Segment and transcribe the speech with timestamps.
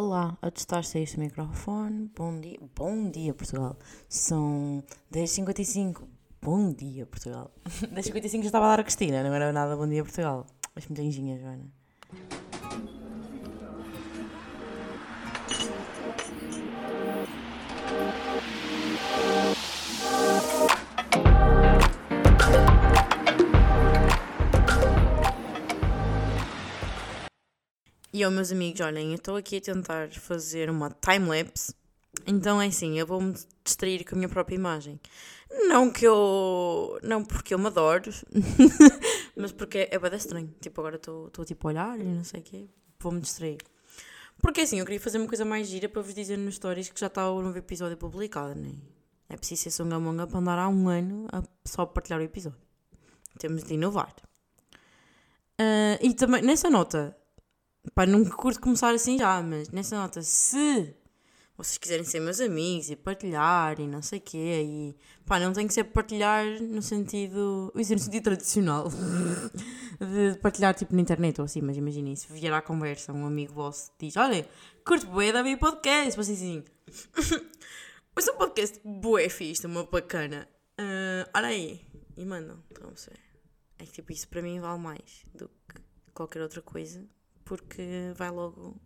[0.00, 2.08] Olá, a testar-se este microfone.
[2.16, 3.76] Bom dia, bom dia Portugal.
[4.08, 4.80] São
[5.12, 6.02] 10h55.
[6.40, 7.50] Bom dia Portugal.
[7.66, 10.46] 10h55 já estava a dar a Cristina, não era nada bom dia Portugal.
[10.72, 11.77] Mas muito engenha, Joana.
[28.18, 31.72] E ó, meus amigos, olhem, eu estou aqui a tentar fazer uma time-lapse.
[32.26, 34.98] Então é assim, eu vou-me distrair com a minha própria imagem.
[35.68, 36.98] Não que eu.
[37.04, 38.10] Não porque eu me adoro,
[39.38, 40.52] mas porque é bem estranho.
[40.60, 42.68] Tipo, agora estou tipo a olhar e não sei o quê.
[42.98, 43.58] Vou-me distrair.
[44.42, 46.98] Porque assim, eu queria fazer uma coisa mais gira para vos dizer nos stories que
[46.98, 48.72] já está o novo episódio publicado, né?
[49.28, 52.58] É preciso ser songamonga para andar há um ano a só partilhar o episódio.
[53.38, 54.12] Temos de inovar.
[55.60, 57.16] Uh, e também, nessa nota,
[57.94, 60.94] Pá, não curto começar assim já, mas nessa nota, se
[61.56, 65.52] vocês quiserem ser meus amigos e partilhar e não sei o quê, e pá, não
[65.52, 68.88] tem que ser partilhar no sentido, no sentido tradicional,
[69.98, 73.54] de partilhar tipo na internet ou assim, mas imaginem, se vier à conversa um amigo
[73.54, 74.48] vosso diz, olha,
[74.84, 76.64] curto bué da minha podcast, vocês assim,
[78.14, 80.48] mas é um podcast bué fixe, uma bacana,
[80.80, 81.80] uh, olha aí,
[82.16, 82.92] e mandam, então,
[83.80, 85.82] é que tipo, isso para mim vale mais do que
[86.14, 87.04] qualquer outra coisa,
[87.48, 88.76] porque vai logo.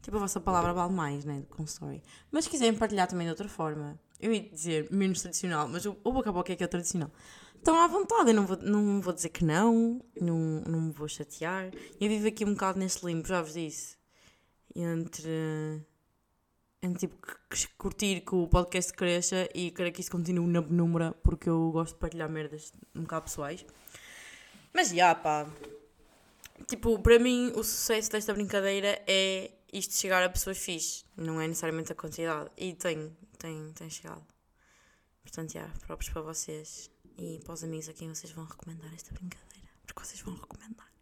[0.00, 1.44] Tipo, a vossa palavra vale mais, né?
[1.50, 2.02] Com story.
[2.30, 5.96] Mas se quiserem partilhar também de outra forma, eu ia dizer menos tradicional, mas o,
[6.02, 7.12] o boca a boca é que é tradicional.
[7.54, 11.08] Estão à vontade, eu não vou, não vou dizer que não, não, não me vou
[11.08, 11.70] chatear.
[12.00, 13.98] Eu vivo aqui um bocado neste limbo, já vos disse.
[14.74, 15.84] Entre.
[16.80, 17.16] Entre tipo
[17.76, 21.94] curtir que o podcast cresça e querer que isso continue na número, porque eu gosto
[21.94, 23.66] de partilhar merdas um bocado pessoais.
[24.72, 25.48] Mas já, pá,
[26.68, 31.48] Tipo, para mim, o sucesso desta brincadeira é isto chegar a pessoas fixe, não é
[31.48, 32.50] necessariamente a quantidade.
[32.58, 34.22] E tem, tem, tem chegado.
[35.22, 39.14] Portanto, já, próprios para vocês e para os amigos a quem vocês vão recomendar esta
[39.14, 39.66] brincadeira.
[39.86, 40.92] Porque vocês vão recomendar.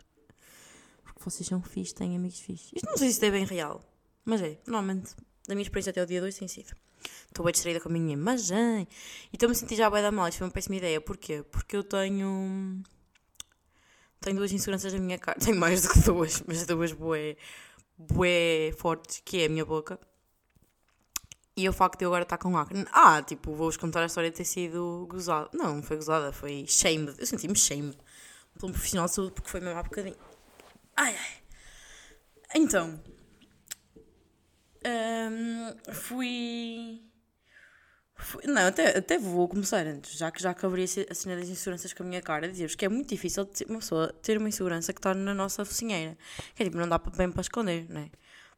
[1.02, 2.70] Porque vocês são fixe, têm amigos fixes.
[2.72, 3.82] Isto não sei se isto é bem real,
[4.24, 5.16] mas é, normalmente,
[5.48, 6.76] da minha experiência até o dia 2 tem sido.
[7.26, 8.86] Estou bem distraída com a minha imagem
[9.32, 10.28] e estou-me a sentir já bem da mal.
[10.28, 11.00] Isto foi uma péssima ideia.
[11.00, 11.42] Porquê?
[11.42, 12.82] Porque eu tenho
[14.26, 15.38] tenho duas inseguranças na minha cara.
[15.40, 17.36] Tenho mais do que duas, mas duas bué,
[17.96, 20.00] bué fortes, que é a minha boca.
[21.56, 22.84] E o facto de eu agora estar com acne.
[22.92, 25.48] Ah, tipo, vou-vos contar a história de ter sido gozada.
[25.54, 27.14] Não, não foi gozada, foi shamed.
[27.18, 27.96] Eu senti-me shamed
[28.58, 30.16] por um profissional de saúde porque foi mesmo há bocadinho.
[30.96, 31.42] Ai, ai.
[32.56, 33.00] Então.
[34.84, 37.00] Um, fui
[38.44, 42.02] não, até, até vou começar antes, já que já acabaria a cena das inseguranças com
[42.02, 45.14] a minha cara, dizer-vos que é muito difícil uma pessoa ter uma insegurança que está
[45.14, 46.16] na nossa focinheira.
[46.54, 48.10] Que é tipo, não dá bem para esconder, não é?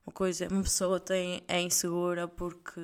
[0.06, 2.80] Uma coisa, uma pessoa tem, é insegura porque.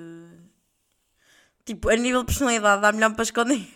[1.64, 3.66] Tipo, a nível de personalidade dá melhor para esconder.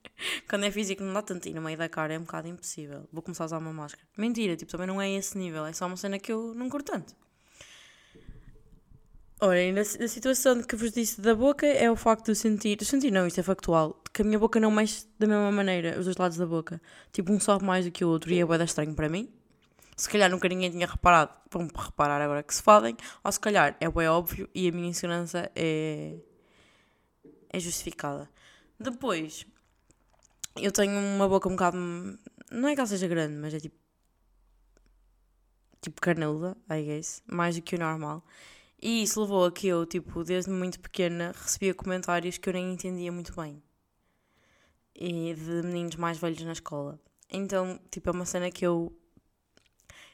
[0.48, 3.08] Quando é físico não dá tanto e no meio da cara é um bocado impossível.
[3.12, 4.06] Vou começar a usar uma máscara.
[4.16, 6.92] Mentira, tipo, também não é esse nível, é só uma cena que eu não curto
[6.92, 7.14] tanto.
[9.40, 13.12] Olhem, na, na, situação que vos disse da boca é o facto de sentir, sentir
[13.12, 16.16] não, isto é factual, que a minha boca não mexe da mesma maneira, os dois
[16.16, 16.82] lados da boca.
[17.12, 19.32] Tipo, um sobe mais do que o outro e é bué estranho para mim.
[19.96, 23.76] Se calhar nunca ninguém tinha reparado, vão reparar agora que se fodem, ou se calhar
[23.80, 26.16] é bué óbvio e a minha insegurança é,
[27.50, 28.28] é justificada.
[28.78, 29.46] Depois,
[30.56, 31.76] eu tenho uma boca um bocado,
[32.50, 33.76] não é que ela seja grande, mas é tipo,
[35.80, 38.24] tipo carnuda, I guess, mais do que o normal.
[38.80, 42.72] E isso levou a que eu, tipo, desde muito pequena, recebia comentários que eu nem
[42.72, 43.60] entendia muito bem.
[44.94, 46.98] E de meninos mais velhos na escola.
[47.30, 48.92] Então, tipo, é uma cena que eu.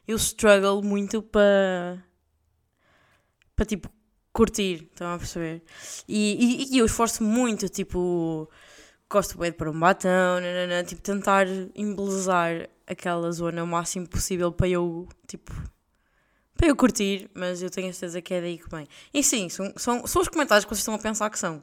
[0.07, 2.03] Eu struggle muito para.
[3.55, 3.89] para, tipo,
[4.33, 5.63] curtir, estão a perceber?
[6.09, 8.51] E, e, e eu esforço muito, tipo.
[9.11, 10.09] Gosto bem de pôr um batom,
[10.41, 15.53] nanana, tipo, tentar embelezar aquela zona o máximo possível para eu, tipo,
[16.57, 18.87] para eu curtir, mas eu tenho a certeza que é daí que vem.
[19.13, 21.63] E sim, são, são, são os comentários que vocês estão a pensar que são.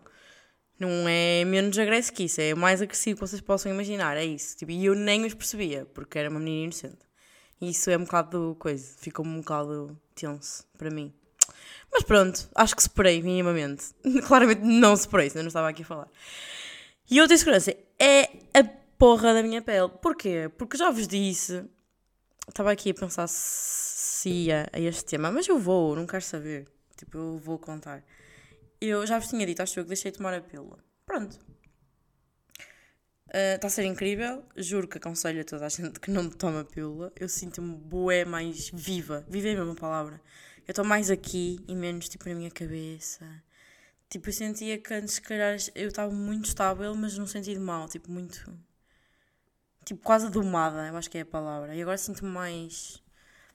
[0.80, 4.58] Não é menos agressivo que isso, é mais agressivo que vocês possam imaginar, é isso.
[4.58, 6.98] Tipo, e eu nem os percebia, porque era uma menina inocente.
[7.62, 11.14] E isso é um bocado coisa, ficou um bocado tenso para mim.
[11.92, 13.86] Mas pronto, acho que superei minimamente.
[14.26, 16.08] Claramente não superei, senão não estava aqui a falar.
[17.10, 18.24] E outra insegurança é
[18.54, 18.64] a
[18.98, 19.90] porra da minha pele.
[20.02, 20.50] Porquê?
[20.58, 21.64] Porque já vos disse,
[22.48, 23.91] estava aqui a pensar se
[24.22, 26.68] associa a este tema, mas eu vou, não quero saber.
[26.96, 28.04] Tipo, eu vou contar.
[28.80, 30.78] Eu já vos tinha dito, acho eu, que deixei de tomar a pílula.
[31.06, 31.40] Pronto.
[33.28, 34.44] Está uh, a ser incrível.
[34.56, 37.12] Juro que aconselho a toda a gente que não toma pílula.
[37.16, 39.26] Eu sinto-me boé mais viva.
[39.28, 40.22] Viva é a mesma palavra.
[40.68, 43.26] Eu estou mais aqui e menos tipo na minha cabeça.
[44.10, 47.88] Tipo, eu sentia que antes, se calhar, eu estava muito estável, mas num sentido mau,
[47.88, 48.54] tipo, muito.
[49.86, 51.74] Tipo, quase domada, eu acho que é a palavra.
[51.74, 53.02] E agora sinto-me mais.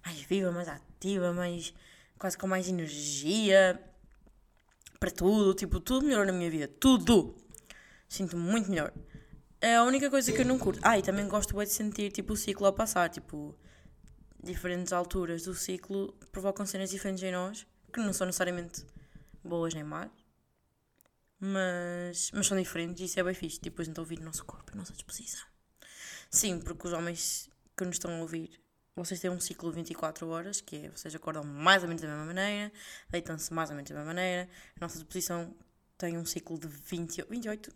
[0.07, 1.75] Mais viva, mais ativa, mais.
[2.19, 3.81] quase com mais energia
[5.01, 5.55] para tudo.
[5.55, 6.69] Tipo, tudo melhorou na minha vida.
[6.69, 7.37] Tudo!
[8.09, 8.93] Sinto-me muito melhor.
[9.61, 10.81] É a única coisa que eu não curto.
[10.83, 13.11] Ah, e também gosto de sentir, tipo, o ciclo a passar.
[13.11, 13.59] Tipo,
[14.43, 18.87] diferentes alturas do ciclo provocam cenas diferentes em nós, que não são necessariamente
[19.43, 20.11] boas nem más
[21.39, 23.57] mas, mas são diferentes e isso é bem fixe.
[23.57, 25.47] Tipo, depois então ouvir o nosso corpo, a nossa disposição.
[26.31, 28.61] Sim, porque os homens que nos estão a ouvir,
[28.97, 32.09] vocês têm um ciclo de 24 horas, que é, vocês acordam mais ou menos da
[32.09, 32.73] mesma maneira,
[33.11, 34.49] deitam-se mais ou menos da mesma maneira.
[34.77, 35.55] A nossa disposição
[35.99, 37.73] tem um ciclo de 20, 28,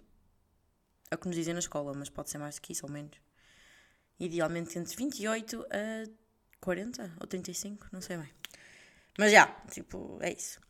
[1.10, 2.92] é o que nos dizem na escola, mas pode ser mais do que isso ou
[2.92, 3.20] menos.
[4.18, 6.10] Idealmente entre 28 a
[6.60, 8.30] 40 ou 35, não sei bem.
[9.18, 10.60] Mas já, tipo, é isso.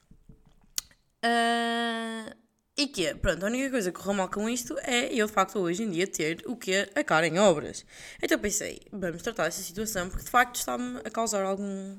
[1.24, 2.34] Uh,
[2.80, 5.32] e que é, pronto, a única coisa que correu mal com isto é eu de
[5.32, 7.84] facto hoje em dia ter o que a cara em obras.
[8.22, 11.98] Então pensei, vamos tratar dessa situação porque de facto está-me a causar algum.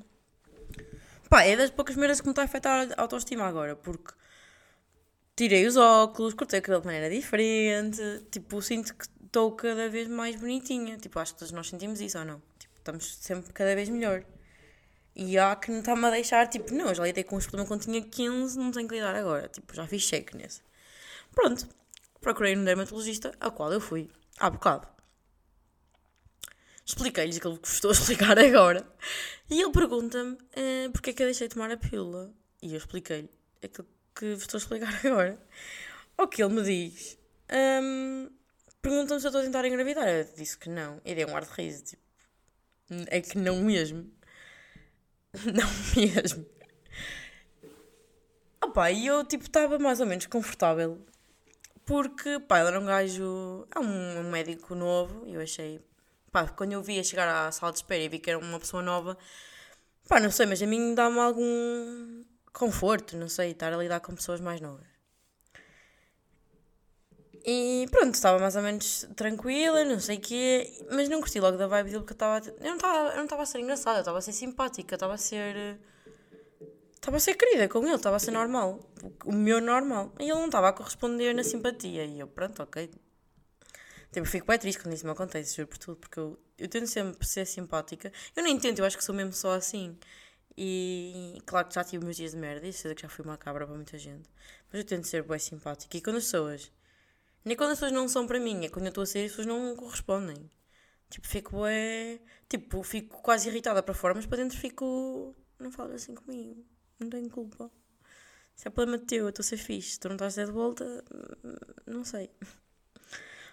[1.29, 4.11] Pá, é das poucas maneiras que me está a afetar a autoestima agora, porque
[5.35, 8.01] tirei os óculos, cortei o cabelo de maneira diferente,
[8.31, 10.97] tipo, sinto que estou cada vez mais bonitinha.
[10.97, 12.41] Tipo, acho que todos nós sentimos isso ou não?
[12.57, 14.23] Tipo, estamos sempre cada vez melhor.
[15.15, 17.83] E há que não está-me a deixar, tipo, não, já lidei com os problemas quando
[17.83, 19.47] tinha 15, não tenho que lidar agora.
[19.47, 20.61] Tipo, já fiz cheque nesse.
[21.33, 21.67] Pronto,
[22.19, 24.87] procurei um dermatologista, ao qual eu fui há bocado.
[26.85, 28.85] Expliquei-lhes aquilo que vos estou a explicar agora.
[29.49, 32.33] E ele pergunta-me uh, porque é que eu deixei de tomar a pílula.
[32.61, 33.29] E eu expliquei-lhe
[33.63, 35.39] aquilo que vos estou a explicar agora.
[36.17, 37.17] O que ele me diz.
[37.51, 38.29] Um,
[38.81, 40.07] Pergunta-me se eu estou a tentar engravidar.
[40.07, 40.99] Eu disse que não.
[41.05, 41.83] E dei um ar de riso.
[41.83, 42.01] Tipo,
[43.07, 44.11] é que não mesmo.
[45.45, 46.45] Não mesmo.
[48.61, 51.01] Opa, e eu tipo estava mais ou menos confortável
[51.91, 53.67] porque, pá, ele era um gajo.
[53.75, 55.27] É um, médico novo.
[55.27, 55.81] E eu achei.
[56.31, 58.57] Pá, quando eu vi a chegar à sala de espera e vi que era uma
[58.57, 59.17] pessoa nova.
[60.07, 62.23] Pá, não sei, mas a mim dá-me algum
[62.53, 64.87] conforto, não sei, estar a lidar com pessoas mais novas.
[67.45, 71.57] E pronto, estava mais ou menos tranquila, não sei o quê, mas não curti logo
[71.57, 72.39] da vibe dele porque eu estava,
[73.11, 75.79] eu não estava a ser engraçada, eu estava a ser simpática, eu estava a ser
[77.01, 78.79] estava a ser querida com ele, estava a ser normal.
[79.25, 80.13] O meu normal.
[80.19, 82.05] E ele não estava a corresponder na simpatia.
[82.05, 82.91] E eu, pronto, ok.
[84.11, 86.87] Tipo, fico bem triste quando isso me acontece, juro por tudo, porque eu, eu tento
[86.87, 88.11] sempre ser simpática.
[88.35, 89.97] Eu nem tento, eu acho que sou mesmo só assim.
[90.57, 93.37] E claro que já tive meus dias de merda, e sei que já fui uma
[93.37, 94.29] cabra para muita gente.
[94.71, 95.97] Mas eu tento ser bem simpática.
[95.97, 96.71] E quando as pessoas.
[97.43, 99.31] Nem quando as pessoas não são para mim, é quando eu estou a ser, as
[99.31, 100.49] pessoas não correspondem.
[101.09, 102.19] Tipo, fico é.
[102.49, 105.35] Tipo, fico quase irritada para fora, mas para dentro fico.
[105.59, 106.65] Não falo assim comigo
[107.01, 107.71] não tenho culpa.
[108.55, 109.99] Se é problema teu, eu estou a ser fixe.
[109.99, 111.03] Tu não estás de volta,
[111.85, 112.29] não sei.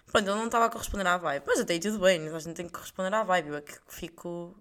[0.05, 1.43] Pronto, ele não estava a corresponder à vibe.
[1.47, 3.49] Mas até aí tudo bem, a gente tem que corresponder à vibe.
[3.49, 4.55] Eu é que fico.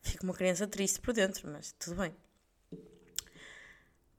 [0.00, 2.14] Fico uma criança triste por dentro, mas tudo bem.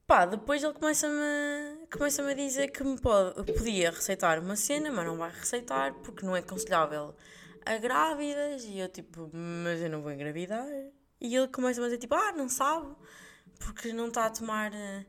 [0.07, 5.05] Pá, depois ele começa-me começa a dizer que me pode, podia receitar uma cena, mas
[5.05, 7.15] não vai receitar porque não é aconselhável
[7.65, 8.63] a grávidas.
[8.63, 10.67] E eu tipo, mas eu não vou engravidar.
[11.19, 12.95] E ele começa-me a dizer tipo, ah, não sabe
[13.65, 15.05] porque não está a tomar eh,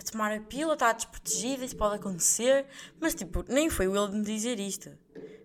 [0.00, 2.66] a tomar a pílula, está desprotegida, isso pode acontecer.
[2.98, 4.90] Mas, tipo, nem foi ele me dizer isto.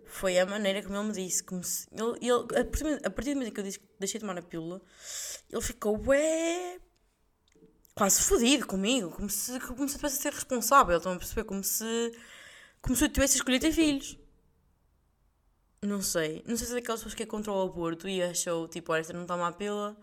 [0.06, 1.44] Foi a maneira como ele me disse.
[1.44, 2.60] Como se, ele, ele,
[3.04, 4.82] a, partir do momento que eu disse que deixei de tomar a pílula,
[5.52, 6.80] ele ficou, ué,
[7.94, 9.10] quase fodido comigo.
[9.12, 10.98] Como se, como se eu tivesse a ser responsável.
[10.98, 11.44] Estão a perceber?
[11.44, 12.12] Como se,
[12.82, 14.18] como se eu tivesse escolhido ter filhos.
[15.82, 16.44] Não sei.
[16.48, 19.02] Não sei se é daquelas pessoas que é contra o aborto e achou, tipo, olha,
[19.02, 19.98] esta não toma a pílula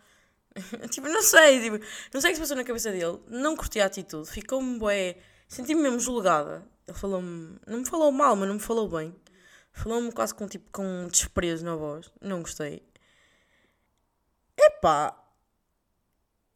[0.91, 3.19] tipo, não sei, tipo, não sei o que se passou na cabeça dele.
[3.29, 5.17] Não curti a atitude, ficou-me bué.
[5.49, 6.67] Senti-me mesmo julgada.
[6.87, 9.15] Ele falou-me, não me falou mal, mas não me falou bem.
[9.73, 12.11] Falou-me quase com tipo com desprezo na voz.
[12.21, 12.83] Não gostei.
[14.59, 15.17] Epá.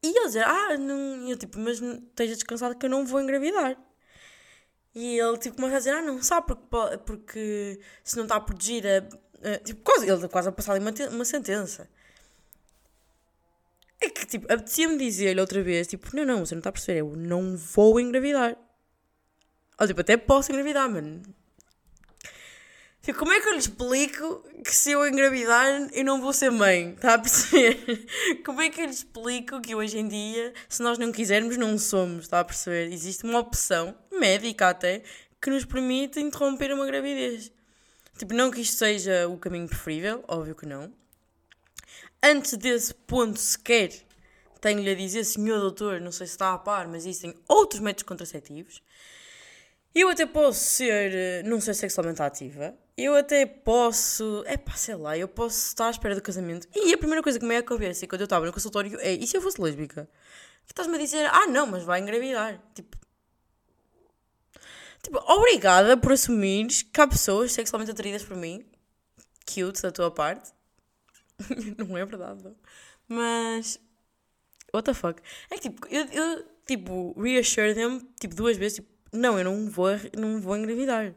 [0.02, 1.28] E ele dizer, ah, não.
[1.28, 3.76] Eu tipo, mas esteja descansado que eu não vou engravidar.
[4.94, 9.08] E ele tipo começa a dizer, ah, não sabe porque, porque se não está protegida.
[9.36, 11.88] Uh, tipo, quase, ele quase a passar ali uma, uma sentença.
[14.00, 17.00] É que, tipo, apetecia-me dizer-lhe outra vez, tipo, não, não, você não está a perceber,
[17.00, 18.56] eu não vou engravidar.
[19.80, 21.22] Ou, tipo, até posso engravidar, mano.
[23.02, 26.50] Tipo, como é que eu lhe explico que se eu engravidar eu não vou ser
[26.50, 26.90] mãe?
[26.90, 28.04] Está a perceber?
[28.44, 31.78] Como é que eu lhe explico que hoje em dia, se nós não quisermos, não
[31.78, 32.24] somos?
[32.24, 32.92] Está a perceber?
[32.92, 35.04] Existe uma opção, médica até,
[35.40, 37.52] que nos permite interromper uma gravidez.
[38.18, 40.92] Tipo, não que isto seja o caminho preferível, óbvio que não
[42.26, 43.90] antes desse ponto sequer
[44.60, 48.02] tenho-lhe a dizer, senhor doutor, não sei se está a par, mas existem outros métodos
[48.02, 48.82] contraceptivos.
[49.94, 52.74] Eu até posso ser, eh, não ser sexualmente ativa.
[52.96, 56.66] Eu até posso, é pá, sei lá, eu posso estar à espera do casamento.
[56.74, 59.12] E a primeira coisa que me é a cabeça quando eu estava no consultório é:
[59.12, 60.08] e se eu fosse lésbica?
[60.66, 62.60] Que estás-me a dizer, ah não, mas vai engravidar.
[62.74, 62.96] Tipo,
[65.02, 68.66] tipo, obrigada por assumires que há pessoas sexualmente atraídas por mim.
[69.46, 70.55] Cute da tua parte.
[71.78, 72.56] não é verdade, não.
[73.08, 73.80] Mas.
[74.72, 75.22] What the fuck?
[75.50, 79.70] É que tipo, eu, eu tipo, reassure them, tipo, duas vezes, tipo, não, eu não
[79.70, 81.14] vou, não vou engravidar.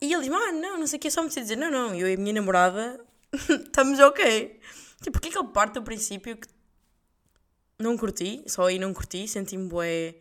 [0.00, 1.94] E ele diz ah, não, não sei o que, é só me dizer, não, não,
[1.94, 4.60] eu e a minha namorada estamos ok.
[5.02, 6.48] Tipo, porque é que ele parte do princípio que
[7.78, 10.16] não curti, só aí não curti, senti-me bué.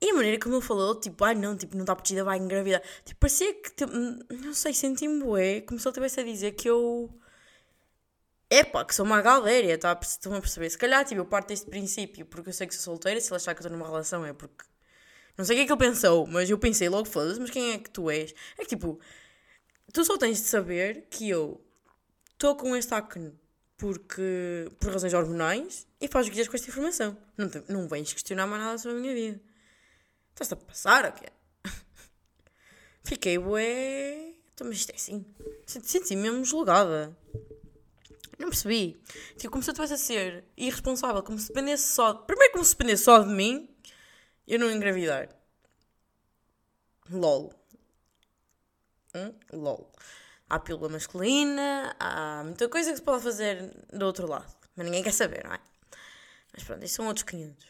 [0.00, 2.82] E a maneira como ele falou, tipo, ah não, tipo, não está partida, vai engravidar.
[3.04, 6.68] Tipo, parecia que, tipo, não sei, senti-me bué, como se ele estivesse a dizer que
[6.68, 7.10] eu
[8.56, 9.98] Epá, que sou uma galéria, tá?
[10.00, 10.70] estão a perceber?
[10.70, 13.36] Se calhar, tipo, eu parto deste princípio porque eu sei que sou solteira, se ele
[13.36, 14.64] achar que estou numa relação é porque.
[15.36, 17.72] Não sei o que é que ele pensou, mas eu pensei logo, foda-se, mas quem
[17.72, 18.32] é que tu és?
[18.56, 19.00] É que tipo,
[19.92, 21.60] tu só tens de saber que eu
[22.32, 23.36] estou com este acne
[23.76, 27.18] porque, por razões hormonais e faz o que quiseres com esta informação.
[27.36, 29.40] Não, te, não vens questionar mais nada sobre a minha vida.
[30.30, 31.26] Estás-te a passar, ou quê?
[33.02, 34.34] Fiquei, ué.
[34.54, 35.26] Então, mas isto é assim.
[35.66, 37.16] Senti-me mesmo julgada.
[38.38, 39.00] Não percebi.
[39.36, 42.14] Tipo, como se eu estivesse a ser irresponsável, como se dependesse só.
[42.14, 43.68] Primeiro, como se dependesse só de mim,
[44.46, 45.28] eu não engravidar.
[47.10, 47.52] LOL.
[49.14, 49.34] Hum?
[49.52, 49.92] LOL.
[50.48, 54.52] Há pílula masculina, há muita coisa que se pode fazer do outro lado.
[54.76, 55.60] Mas ninguém quer saber, não é?
[56.52, 57.64] Mas pronto, isso são outros 500.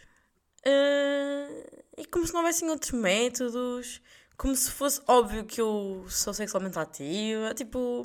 [0.67, 4.01] Uh, e como se não houvessem outros métodos,
[4.37, 8.05] como se fosse óbvio que eu sou sexualmente ativa, tipo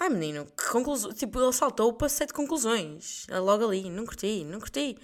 [0.00, 1.12] Ai menino, que conclusão.
[1.12, 3.26] Tipo, ele saltou para sete conclusões.
[3.28, 4.96] Logo ali, não curti, não curti.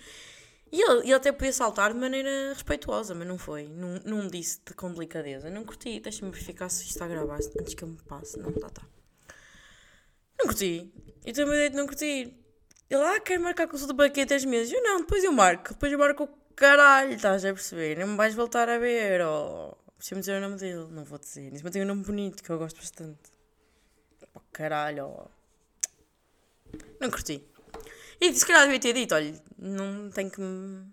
[0.73, 3.69] E ele, ele até podia saltar de maneira respeituosa, mas não foi.
[3.69, 5.51] Não, não disse de com delicadeza.
[5.51, 6.01] Não curti.
[6.01, 8.39] Deixa-me verificar se está a gravar antes que eu me passe.
[8.39, 8.83] Não, tá, tá.
[10.39, 10.91] Não curti.
[11.23, 12.35] Tenho uma ideia de não curtir.
[12.89, 14.73] Ele, ah, quero marcar consulta para aqui a 3 meses.
[14.73, 15.75] Eu não, depois eu marco.
[15.75, 17.99] Depois eu marco o caralho, estás a perceber?
[17.99, 19.21] Não me vais voltar a ver.
[19.27, 20.87] Oh, deixa-me dizer o nome dele.
[20.91, 21.53] Não vou dizer.
[21.63, 23.36] Mas tem um nome bonito que eu gosto bastante
[24.37, 25.29] oh, caralho.
[27.01, 27.45] Não curti.
[28.21, 30.87] E se calhar devia ter dito, olha, não tenho que me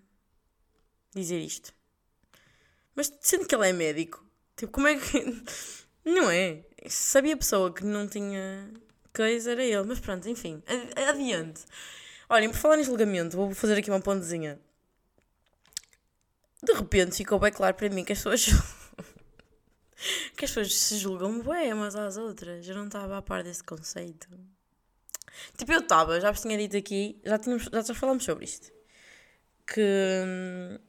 [1.14, 1.72] dizer isto.
[2.94, 4.24] Mas sendo que ele é médico,
[4.56, 5.44] tipo, como é que.
[6.04, 6.62] Não é?
[6.86, 8.70] Sabia a pessoa que não tinha
[9.14, 9.84] coisa, era ele.
[9.84, 10.62] Mas pronto, enfim,
[11.08, 11.62] adiante.
[12.28, 14.60] Olhem, por falar em julgamento, vou fazer aqui uma pontezinha.
[16.62, 18.46] De repente ficou bem claro para mim que as pessoas
[20.36, 22.66] que as pessoas se julgam bem umas às outras.
[22.68, 24.28] Eu não estava a par desse conceito.
[25.56, 28.72] Tipo, eu estava, já vos tinha dito aqui, já, tínhamos, já, já falámos sobre isto.
[29.66, 30.80] Que,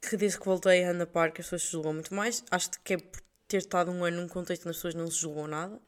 [0.00, 2.44] que desde que voltei a Ana Park as pessoas se julgam muito mais.
[2.50, 5.18] Acho que é por ter estado um ano num contexto onde as pessoas não se
[5.18, 5.80] julgam nada.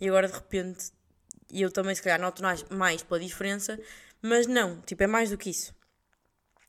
[0.00, 0.90] E agora de repente,
[1.50, 3.78] e eu também se calhar noto mais pela diferença,
[4.22, 5.74] mas não, tipo, é mais do que isso.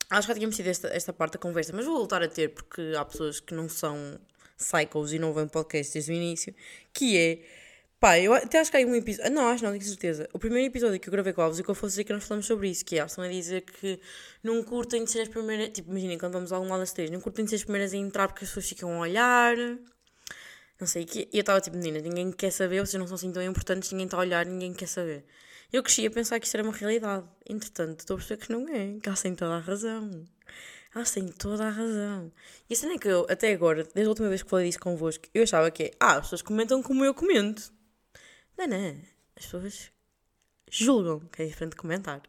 [0.09, 2.49] Acho que já tínhamos tido esta, esta parte da conversa, mas vou voltar a ter
[2.49, 4.19] porque há pessoas que não são
[4.57, 6.53] Cycles e não vem podcast desde o início,
[6.93, 7.39] que é.
[7.99, 9.31] Pá, eu até acho que há um episódio.
[9.31, 10.29] Não, acho não, tenho certeza.
[10.31, 12.13] O primeiro episódio que eu gravei com a Alves e que eu fosse dizer que
[12.13, 13.99] nós falamos sobre isso, que é, estão a dizer que
[14.43, 15.69] não curtem de ser as primeiras.
[15.69, 17.93] Tipo, imaginem, quando vamos a algum lado das três, não curtem de ser as primeiras
[17.93, 19.55] a entrar porque as pessoas ficam a olhar.
[20.79, 23.31] Não sei, que, e eu estava tipo, menina, ninguém quer saber, vocês não são assim
[23.31, 25.25] tão importantes, ninguém está a olhar, ninguém quer saber.
[25.73, 27.27] Eu cresci a pensar que isto era uma realidade.
[27.49, 30.23] Entretanto, estou a perceber que não é, que elas têm toda a razão.
[30.97, 32.31] Elas têm toda a razão.
[32.67, 34.79] E a cena é que eu, até agora, desde a última vez que falei disso
[34.79, 37.71] convosco, eu achava que é, ah, as pessoas comentam como eu comento.
[38.57, 38.97] Não, não.
[39.35, 39.91] As pessoas
[40.71, 42.23] julgam, que é diferente de comentar.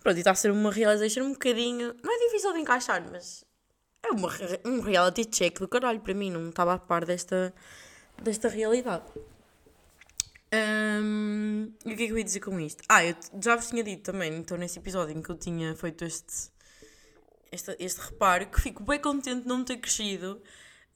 [0.00, 1.96] Pronto, e está a ser uma realization um bocadinho.
[2.02, 3.42] Não é difícil de encaixar, mas
[4.02, 4.28] é uma,
[4.66, 6.30] um reality check do caralho para mim.
[6.30, 7.54] Não estava a par desta,
[8.22, 9.06] desta realidade.
[10.52, 12.84] Um, e o que é que eu ia dizer com isto?
[12.86, 16.04] Ah, eu já vos tinha dito também, então, nesse episódio em que eu tinha feito
[16.04, 16.51] este,
[17.52, 20.42] este, este reparo, que fico bem contente de não ter crescido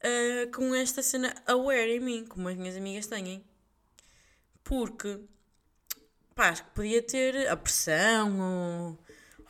[0.02, 3.44] uh, com esta cena aware em mim, como as minhas amigas têm.
[4.64, 5.20] Porque,
[6.34, 8.98] pá, acho que podia ter a pressão ou.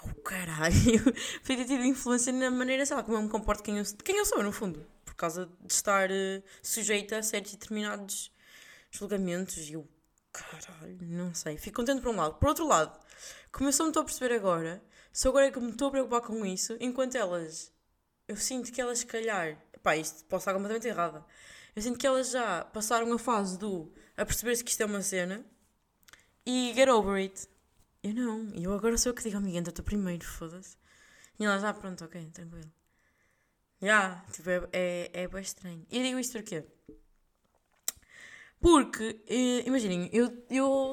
[0.04, 0.74] Oh, caralho!
[1.42, 4.18] podia ter tido influência na maneira, sei lá, como eu me comporto, quem eu, quem
[4.18, 4.84] eu sou, no fundo.
[5.04, 8.30] Por causa de estar uh, sujeita a certos determinados
[8.90, 9.88] julgamentos e eu
[10.36, 11.56] Caralho, não sei.
[11.56, 12.34] Fico contente por um lado.
[12.34, 12.98] Por outro lado,
[13.50, 14.82] como eu só me estou a perceber agora,
[15.16, 17.72] só agora é que me estou a preocupar com isso, enquanto elas.
[18.28, 19.56] Eu sinto que elas, se calhar.
[19.82, 21.24] Pá, isto posso estar completamente errada.
[21.74, 23.90] Eu sinto que elas já passaram a fase do.
[24.14, 25.42] a perceber-se que isto é uma cena
[26.44, 27.48] e get over it.
[28.02, 28.50] Eu não.
[28.54, 30.76] Eu agora sou eu que digo, amiga, entra-te primeiro, foda-se.
[31.38, 32.70] E ela já, pronto, ok, tranquilo.
[33.80, 35.86] Já, yeah, tipo, é, é, é bem estranho.
[35.90, 36.62] E eu digo isto porquê?
[38.60, 40.26] Porque, eh, imaginem, eu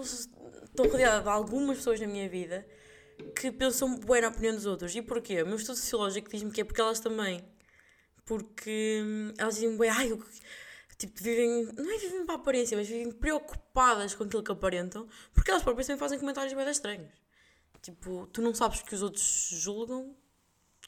[0.01, 2.65] estou rodeada de algumas pessoas na minha vida
[3.36, 4.96] que pensam bem na opinião dos outros.
[4.96, 5.41] E porquê?
[5.41, 7.43] O meu estudo sociológico diz-me que é porque elas também.
[8.25, 10.24] Porque hum, elas dizem bem, ai, eu,
[10.98, 15.08] tipo, vivem, não é vivem para a aparência, mas vivem preocupadas com aquilo que aparentam,
[15.34, 17.12] porque elas próprias também fazem comentários bem estranhos.
[17.82, 20.15] Tipo, tu não sabes que os outros julgam,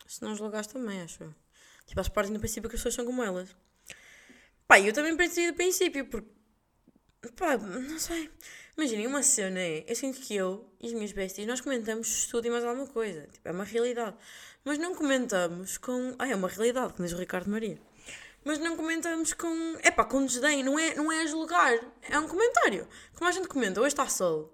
[0.08, 1.36] se não julgares também, acho.
[1.86, 3.55] Tipo, elas partem do princípio que as pessoas são como elas.
[4.67, 6.36] Pá, eu também pensei do princípio, porque
[7.36, 8.29] Pá, não sei.
[8.77, 9.86] Imaginem, uma cena é.
[9.88, 13.27] Eu sinto que eu e as minhas bestas nós comentamos tudo e mais alguma coisa.
[13.32, 14.15] Tipo, é uma realidade.
[14.65, 16.13] Mas não comentamos com.
[16.20, 17.79] Ah, é uma realidade, como diz o Ricardo Maria.
[18.44, 19.77] Mas não comentamos com.
[19.82, 20.63] É pá, com desdém.
[20.63, 21.74] Não é, não é julgar.
[22.01, 22.88] É um comentário.
[23.15, 24.53] Como a gente comenta, hoje está sol.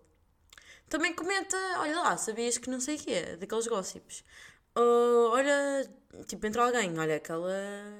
[0.87, 4.23] Também comenta, olha lá, sabias que não sei o que é, daqueles gossips.
[4.77, 5.89] Uh, olha,
[6.27, 7.49] tipo, entra alguém, olha, aquela,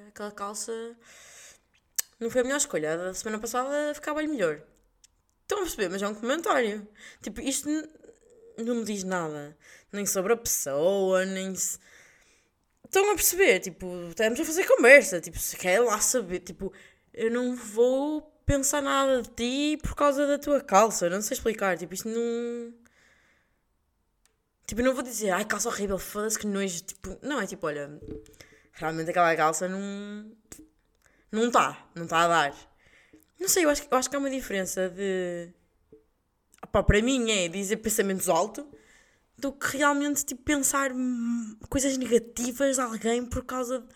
[0.09, 0.71] aquela calça
[2.19, 3.09] não foi a melhor escolha.
[3.09, 4.61] A semana passada ficava-lhe melhor.
[5.51, 5.89] Estão a perceber?
[5.89, 6.87] Mas é um comentário.
[7.21, 7.67] Tipo, isto
[8.57, 9.57] não me diz nada.
[9.91, 11.53] Nem sobre a pessoa, nem.
[11.53, 11.77] Se...
[12.85, 13.59] Estão a perceber?
[13.59, 15.19] Tipo, estamos a fazer conversa.
[15.19, 16.39] Tipo, se quer lá saber.
[16.39, 16.71] Tipo,
[17.13, 21.09] eu não vou pensar nada de ti por causa da tua calça.
[21.09, 21.77] Não sei explicar.
[21.77, 22.73] Tipo, isto não.
[24.65, 26.81] Tipo, eu não vou dizer, ai, calça horrível, foda-se que nojo.
[26.81, 27.99] Tipo, não, é tipo, olha,
[28.71, 30.31] realmente aquela calça não
[31.29, 32.70] não está, não está a dar.
[33.41, 35.49] Não sei, eu acho, eu acho que há uma diferença de.
[36.71, 38.63] Para mim é dizer pensamentos altos
[39.35, 40.91] do que realmente tipo, pensar
[41.67, 43.87] coisas negativas de alguém por causa de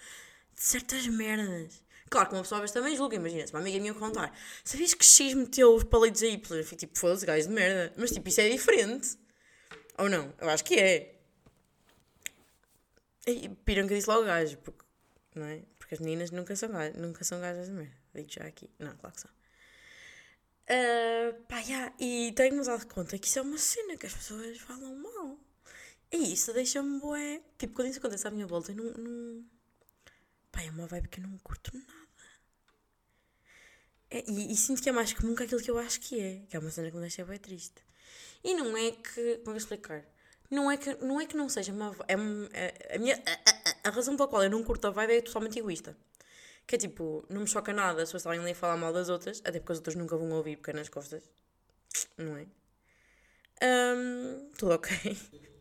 [0.55, 1.83] certas merdas.
[2.09, 4.95] Claro que uma pessoa às vezes também julga, imagina, se uma amiga minha contar, sabias
[4.95, 6.41] que X meteu os palitos aí?
[6.49, 7.93] Eu fico tipo, foda-se, gajo de merda.
[7.97, 9.15] Mas tipo, isso é diferente.
[9.99, 10.33] Ou não?
[10.41, 11.15] Eu acho que é.
[13.27, 14.83] E piram que eu disse logo gajo, porque,
[15.35, 15.61] não é?
[15.77, 18.04] Porque as meninas nunca são, gajas, nunca são gajas de merda.
[18.15, 18.69] Digo já aqui.
[18.79, 19.31] Não, claro que são.
[20.67, 24.57] Uh, pá, yeah, e tenho-me dado conta que isso é uma cena que as pessoas
[24.57, 25.37] falam mal.
[26.11, 27.41] E isso deixa-me bué.
[27.57, 28.85] Tipo, quando isso acontece à minha volta, eu não.
[28.93, 29.45] não...
[30.51, 32.05] Pá, é uma vibe que eu não curto nada.
[34.09, 36.45] É, e, e, sinto que é mais que aquilo que eu acho que é.
[36.47, 37.83] Que é uma cena que me deixa bem triste.
[38.43, 39.37] E não é que.
[39.43, 40.05] Como é explicar?
[40.49, 41.95] Não é que não, é que não seja uma.
[42.07, 42.13] É,
[42.53, 45.21] é, a, minha, a, a, a, razão pela qual eu não curto a vibe é
[45.21, 45.97] totalmente egoísta.
[46.67, 49.09] Que é tipo, não me choca nada as pessoas estarem ali a falar mal das
[49.09, 51.23] outras, até porque as outras nunca vão ouvir porque é nas costas.
[52.17, 52.47] Não é?
[53.63, 54.91] Um, tudo ok.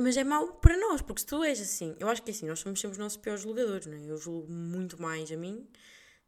[0.00, 2.46] Mas é mau para nós, porque se tu és assim, eu acho que é assim,
[2.46, 4.04] nós somos sempre os nossos piores julgadores, não é?
[4.06, 5.68] Eu julgo muito mais a mim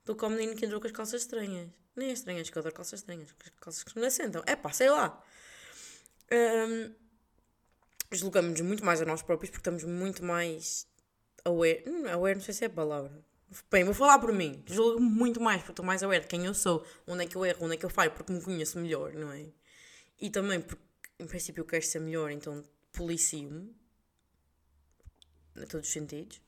[0.05, 1.69] do que ao menino que entrou com as calças estranhas.
[1.97, 4.43] Nem é estranhas, que eu adoro calças estranhas, calças que não assentam.
[4.47, 5.23] É pá, sei lá.
[6.31, 6.95] Um,
[8.13, 10.87] julgamos-nos muito mais a nós próprios porque estamos muito mais
[11.45, 11.85] aware.
[11.87, 13.25] Hum, aware, não sei se é a palavra.
[13.71, 14.62] Bem, vou falar por mim.
[14.67, 17.45] Julgo muito mais porque estou mais aware de quem eu sou, onde é que eu
[17.45, 19.47] erro, onde é que eu falho, porque me conheço melhor, não é?
[20.21, 20.83] E também porque,
[21.19, 23.75] em princípio, eu quero ser melhor, então policio-me.
[25.57, 26.40] Em todos os sentidos.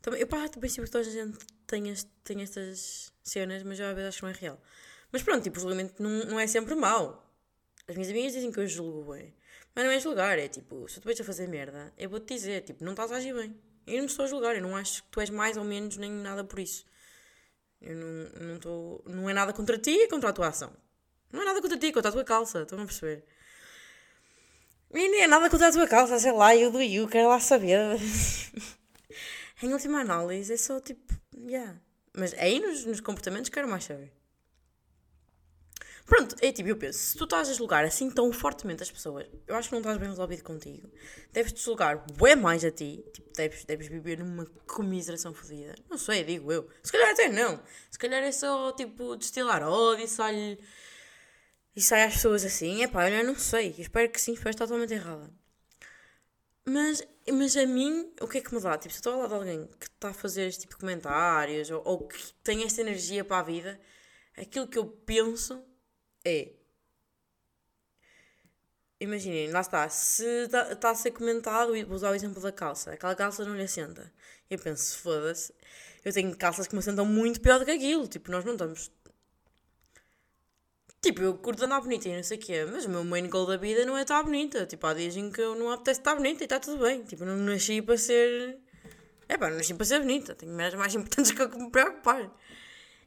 [0.00, 3.78] Também, eu parto do princípio que toda a gente tem, este, tem estas cenas, mas
[3.78, 4.62] eu às vezes acho que não é real.
[5.12, 7.26] Mas pronto, tipo, o julgamento não, não é sempre mau.
[7.88, 9.34] As minhas amigas dizem que eu julgo bem.
[9.74, 12.62] Mas não é julgar, é tipo, se tu vais a fazer merda, eu vou-te dizer,
[12.62, 13.54] tipo, não estás a agir bem.
[13.86, 16.10] Eu não estou a julgar, eu não acho que tu és mais ou menos nem
[16.10, 16.84] nada por isso.
[17.80, 19.04] Eu não, não estou.
[19.06, 20.72] Não é nada contra ti, é contra a tua ação.
[21.32, 23.24] Não é nada contra ti, é contra a tua calça, estão a perceber?
[24.92, 27.38] E nem é nada contra a tua calça, sei lá, eu do you, quero lá
[27.38, 27.78] saber.
[29.62, 31.78] em última análise, é só tipo, yeah.
[32.16, 34.15] Mas aí nos, nos comportamentos quero mais saber.
[36.06, 39.26] Pronto, é tipo, eu penso, se tu estás a julgar assim tão fortemente as pessoas,
[39.44, 40.88] eu acho que não estás bem resolvido contigo.
[41.32, 45.74] Deves-te julgar bem mais a ti, tipo, deves, deves viver numa comiseração fodida.
[45.90, 46.70] Não sei, digo eu.
[46.80, 47.60] Se calhar até não.
[47.90, 50.56] Se calhar é só, tipo, destilar ódio e sai
[51.74, 52.84] e sai às pessoas assim.
[52.84, 53.74] É pá, eu não sei.
[53.76, 55.28] Eu espero que sim, espero estar totalmente errada.
[56.64, 58.78] Mas, mas a mim, o que é que me dá?
[58.78, 60.80] Tipo, se eu estou ao lado de alguém que está a fazer este tipo de
[60.80, 63.80] comentários ou, ou que tem esta energia para a vida,
[64.36, 65.62] aquilo que eu penso
[66.26, 66.52] é.
[68.98, 72.92] Imaginem, lá está, se está tá a ser comentado, vou usar o exemplo da calça,
[72.92, 74.10] aquela calça não lhe assenta.
[74.50, 75.52] Eu penso, foda-se,
[76.04, 78.90] eu tenho calças que me assentam muito pior do que aquilo, tipo, nós não estamos.
[81.02, 83.28] Tipo, eu curto andar bonita e não sei o que é, mas o meu main
[83.28, 84.66] goal da vida não é estar bonita.
[84.66, 87.04] Tipo, há dias em que eu não apetece estar bonita e está tudo bem.
[87.04, 88.58] Tipo, não nasci para ser.
[89.28, 92.30] É pá, não nasci para ser bonita, tenho merdas mais importantes que me preocupar.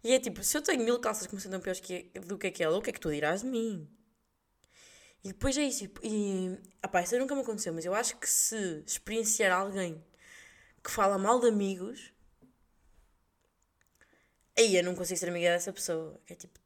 [0.04, 2.48] E é tipo, se eu tenho mil calças que me sentam piores que, do que
[2.48, 3.88] aquela, o que é que tu dirás de mim?
[5.24, 5.86] E depois é isso.
[6.04, 10.04] E, opá, isso nunca me aconteceu, mas eu acho que se experienciar alguém
[10.84, 12.14] que fala mal de amigos,
[14.58, 16.20] aí eu não consigo ser amiga dessa pessoa.
[16.28, 16.58] É tipo,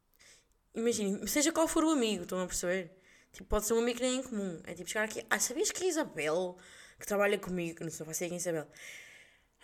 [0.75, 2.91] imaginem, seja qual for o amigo, estão a perceber?
[3.31, 4.61] Tipo, pode ser um amigo que nem em comum.
[4.65, 6.57] É tipo chegar aqui, ah, sabias que a Isabel,
[6.99, 8.67] que trabalha comigo, não sei, vai ser quem é Isabel.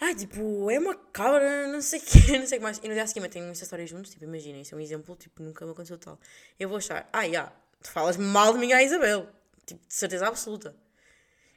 [0.01, 2.77] Ah, tipo, é uma cabra, não sei o quê, não sei o que mais.
[2.77, 5.43] E no dia seguinte tem muitas histórias juntos, tipo, imaginem, isso é um exemplo, tipo,
[5.43, 6.17] nunca me aconteceu tal.
[6.57, 9.27] Eu vou achar, ah, já, yeah, tu falas mal de mim à Isabel.
[9.65, 10.75] Tipo, de certeza absoluta.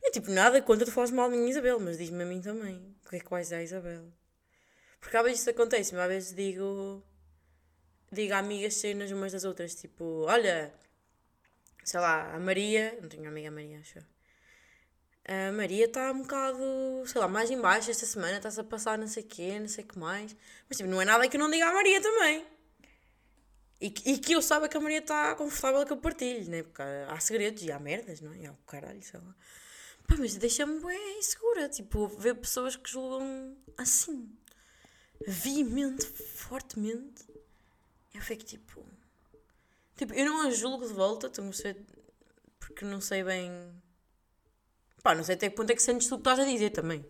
[0.03, 2.41] É tipo, nada contra tu falas mal de mim à Isabel, mas diz-me a mim
[2.41, 2.77] também.
[3.07, 4.13] O que é que vais à Isabel?
[5.01, 7.03] Porque às vezes isso acontece, mas às vezes digo.
[8.11, 10.75] Digo a amigas cenas umas das outras, tipo, olha,
[11.85, 12.99] sei lá, a Maria.
[13.01, 13.99] Não tenho amiga Maria, acho.
[15.25, 16.59] A Maria está um bocado,
[17.07, 19.69] sei lá, mais em baixo esta semana, está-se a passar não sei o quê, não
[19.69, 20.35] sei o que mais.
[20.69, 22.45] Mas tipo, não é nada que eu não diga à Maria também.
[23.81, 26.63] E, e que eu saiba que a Maria está confortável que eu partilhe, né?
[26.63, 28.39] Porque há, há segredos e há merdas, não é?
[28.39, 29.35] E há o caralho, sei lá.
[30.07, 34.31] Pá, mas deixa-me bem insegura, tipo, ver pessoas que julgam assim,
[35.27, 37.25] veemente, fortemente.
[38.15, 38.85] Eu fico tipo.
[39.97, 41.77] Tipo, eu não a julgo de volta, estou a ser.
[42.61, 43.51] Porque não sei bem.
[45.03, 47.05] Pá, não sei até que ponto é que sentes tu que estás a dizer também.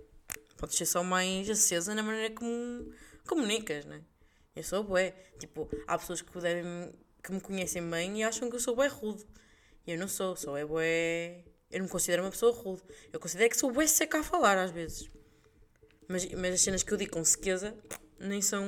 [0.57, 2.93] Podes ser só mais acesa na maneira como
[3.27, 4.03] comunicas, né?
[4.55, 5.15] Eu sou bué.
[5.39, 8.87] Tipo, há pessoas que, devem, que me conhecem bem e acham que eu sou bué
[8.87, 9.27] rude.
[9.87, 11.45] E eu não sou, sou é bué.
[11.71, 12.83] Eu não me considero uma pessoa rude.
[13.13, 15.11] Eu considero que sou bué seca a falar às vezes.
[16.09, 17.77] Mas, mas as cenas que eu digo com sequeza
[18.19, 18.65] nem são.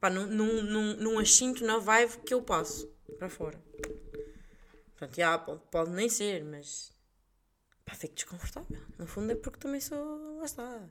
[0.00, 3.60] Pá, não, não, não, não as sinto na vibe que eu passo para fora.
[4.90, 6.91] Portanto, já, pode, pode nem ser, mas.
[7.92, 8.78] Pá, fico desconfortável.
[8.98, 10.38] No fundo é porque também sou.
[10.38, 10.88] Lá está.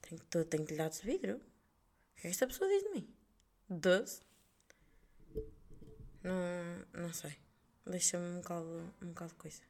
[0.00, 1.34] Tenho, tenho telhados de vidro.
[1.34, 1.40] O
[2.14, 3.12] que é que esta pessoa diz de mim?
[3.68, 4.22] Doze?
[6.22, 7.36] Não, não sei.
[7.84, 9.62] Deixa-me um bocado, um bocado de coisa.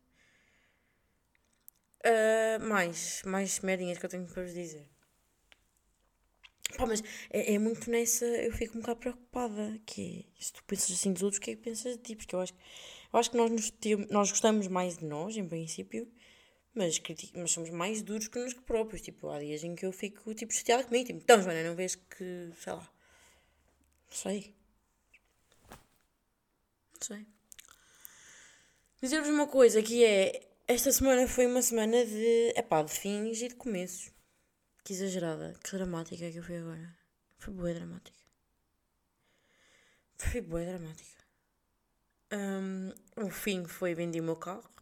[2.04, 4.86] Uh, mais, mais merdinhas que eu tenho para vos dizer.
[6.76, 8.26] Pá, mas é, é, muito nessa.
[8.26, 9.80] Eu fico um bocado preocupada.
[9.86, 12.14] Que é, se tu pensas assim dos outros, o que é que pensas de ti?
[12.14, 12.52] Porque eu acho,
[13.10, 13.72] eu acho que nós, nos
[14.10, 16.06] nós gostamos mais de nós, em princípio,
[16.78, 17.02] mas,
[17.34, 19.02] mas somos mais duros que nós próprios.
[19.02, 21.06] Tipo, há dias em que eu fico tipo, chateada comigo.
[21.06, 22.50] Tipo, então, Joana, não vês que.
[22.56, 22.90] sei lá.
[24.08, 24.54] Não sei.
[26.94, 27.26] Não sei.
[29.02, 30.48] Dizer-vos uma coisa que é.
[30.66, 32.52] Esta semana foi uma semana de.
[32.56, 34.12] Epá, de fins e de começos.
[34.84, 36.96] Que exagerada, que dramática que eu fui agora.
[37.38, 38.18] Foi boa dramática.
[40.16, 41.24] Foi boa dramática.
[42.32, 44.77] Um, o fim foi vendi o meu carro.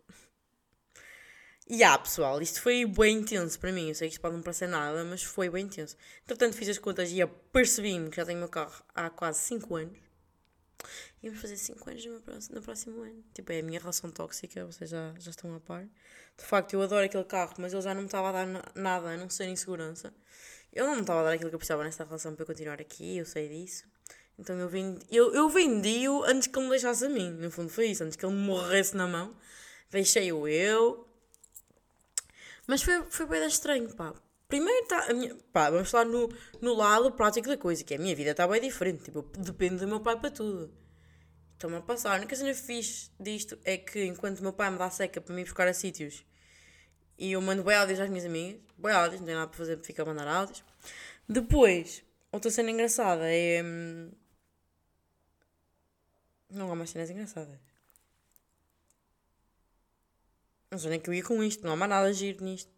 [1.69, 3.89] E ah, pessoal, isto foi bem intenso para mim.
[3.89, 5.97] Eu sei que isto pode não parecer nada, mas foi bem intenso.
[6.23, 9.75] Entretanto, fiz as contas e apercebi-me que já tenho o meu carro há quase 5
[9.75, 9.99] anos.
[11.21, 13.25] E vamos fazer 5 anos no próximo, no próximo ano.
[13.35, 15.85] Tipo, é a minha relação tóxica, vocês já, já estão a par.
[16.39, 19.09] De facto, eu adoro aquele carro, mas ele já não me estava a dar nada,
[19.09, 20.15] a não ser insegurança.
[20.73, 22.81] Ele não me estava a dar aquilo que eu precisava nesta relação para eu continuar
[22.81, 23.85] aqui, eu sei disso.
[24.39, 27.31] Então eu vendi, eu, eu vendi-o antes que ele me deixasse a mim.
[27.31, 29.35] No fundo foi isso, antes que ele me morresse na mão.
[29.91, 31.06] Deixei-o eu.
[32.67, 34.15] Mas foi, foi bem estranho, pá.
[34.49, 35.07] Primeiro está.
[35.53, 36.29] Pá, vamos falar no,
[36.61, 39.05] no lado prático da coisa, que a minha vida está bem diferente.
[39.05, 40.73] Tipo, depende do meu pai para tudo.
[41.55, 42.13] Estou-me a passar.
[42.15, 45.35] A única cena fixe disto é que enquanto o meu pai me dá seca para
[45.35, 46.25] me buscar a sítios
[47.19, 50.05] e eu mando áudios às minhas amigas, áudios, não tem nada para fazer, fica a
[50.05, 50.63] mandar áudios.
[51.29, 53.63] Depois, outra cena engraçada é.
[53.65, 54.13] Hum,
[56.51, 57.59] não há mais cenas engraçadas.
[60.77, 62.71] Não sei nem que eu ia com isto, não há mais nada a giro nisto.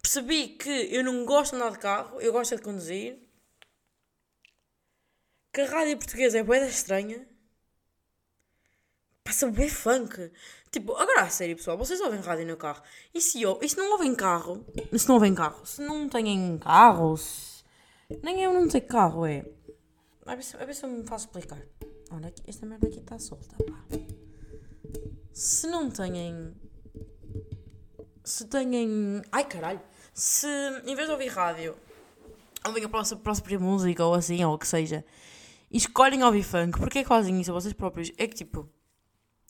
[0.00, 3.18] Percebi que eu não gosto de andar de carro, eu gosto de conduzir
[5.52, 7.28] que a rádio portuguesa é boeda estranha.
[9.22, 10.32] Passa bem funk.
[10.70, 12.82] Tipo, agora a sério, pessoal, vocês ouvem rádio no carro.
[13.12, 14.64] E se, eu, e se não ouvem carro?
[14.96, 15.66] Se não ouvem carro?
[15.66, 17.18] Se não têm carro?
[17.18, 17.62] Se...
[18.22, 19.44] Nem eu não tenho carro, é.
[20.24, 21.60] A ver, se, a ver se eu me faço explicar.
[22.10, 23.84] Olha, esta merda aqui está solta, pá.
[25.40, 26.54] Se não têm.
[28.22, 29.22] Se têm.
[29.32, 29.80] Ai caralho!
[30.12, 30.46] Se
[30.84, 31.74] em vez de ouvir rádio,
[32.66, 35.02] ouvem a próxima, próxima música ou assim, ou o que seja,
[35.70, 38.12] e escolhem ouvir funk, porque é que fazem isso a vocês próprios?
[38.18, 38.68] É que tipo,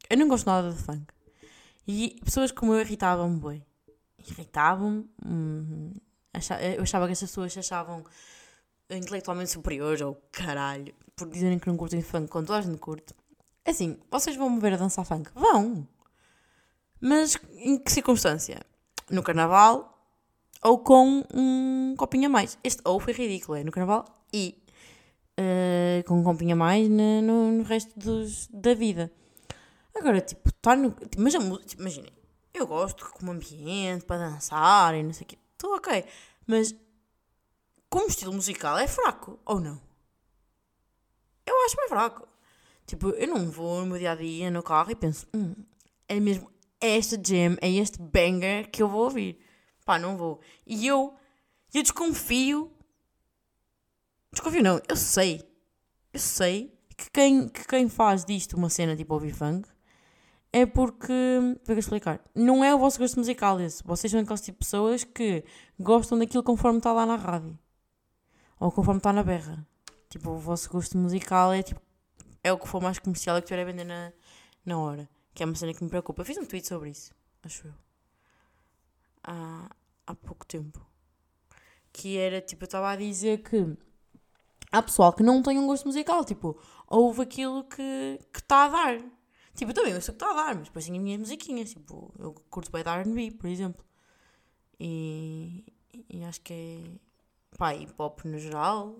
[0.09, 1.12] eu não gosto nada de funk.
[1.88, 3.66] E pessoas como eu irritavam-me bem.
[4.29, 5.11] Irritavam-me.
[5.26, 5.92] Hum,
[6.76, 8.05] eu achava que essas pessoas se achavam
[8.88, 13.12] intelectualmente superiores ou caralho, por dizerem que não curtem funk quando toda a gente curte.
[13.70, 15.30] É assim, vocês vão me ver a dançar funk?
[15.33, 15.87] Vão!
[17.00, 18.61] Mas em que circunstância?
[19.09, 19.96] No carnaval
[20.61, 22.59] ou com um copinho a mais.
[22.64, 24.61] Este ou foi ridículo, é no carnaval e
[25.38, 29.09] uh, com um compinho a mais no, no, no resto dos, da vida.
[29.94, 30.90] Agora, tipo, está no.
[30.90, 31.68] Tipo, mas a música.
[31.68, 32.12] Tipo, imaginem,
[32.52, 35.38] eu gosto como ambiente para dançar e não sei o quê.
[35.56, 36.04] Tudo ok.
[36.44, 36.74] Mas
[37.88, 39.80] como estilo musical é fraco, ou não?
[41.46, 42.29] Eu acho bem fraco.
[42.90, 45.55] Tipo, eu não vou no meu dia a dia no carro e penso, hum,
[46.09, 46.50] é mesmo
[46.81, 49.38] esta jam, é este banger que eu vou ouvir.
[49.87, 50.40] Pá, não vou.
[50.66, 51.14] E eu,
[51.72, 52.72] eu desconfio.
[54.33, 55.40] Desconfio não, eu sei.
[56.12, 59.68] Eu sei que quem, que quem faz disto uma cena tipo ouvir funk
[60.53, 61.12] é porque.
[61.64, 62.20] Vou explicar.
[62.35, 63.85] Não é o vosso gosto musical esse.
[63.85, 65.44] Vocês são aquelas tipo de pessoas que
[65.79, 67.57] gostam daquilo conforme está lá na rádio.
[68.59, 69.64] Ou conforme está na berra.
[70.09, 71.81] Tipo, o vosso gosto musical é tipo.
[72.42, 74.12] É o que for mais comercial e que tiver a vender na,
[74.64, 75.09] na hora.
[75.35, 76.22] Que é uma cena que me preocupa.
[76.22, 77.12] Eu fiz um tweet sobre isso.
[77.42, 77.74] Acho eu.
[79.22, 79.70] Há,
[80.07, 80.85] há pouco tempo.
[81.92, 83.76] Que era tipo, eu estava a dizer que
[84.72, 86.24] há pessoal que não tem um gosto musical.
[86.24, 88.98] Tipo, ouve aquilo que está a dar.
[89.55, 91.20] Tipo, eu também eu sei o que está a dar, mas depois tenho as minhas
[91.20, 91.70] musiquinhas.
[91.70, 93.85] Tipo, eu curto bem da RB, por exemplo.
[94.79, 95.64] E,
[96.09, 97.57] e acho que é.
[97.59, 98.96] pá, hip hop no geral.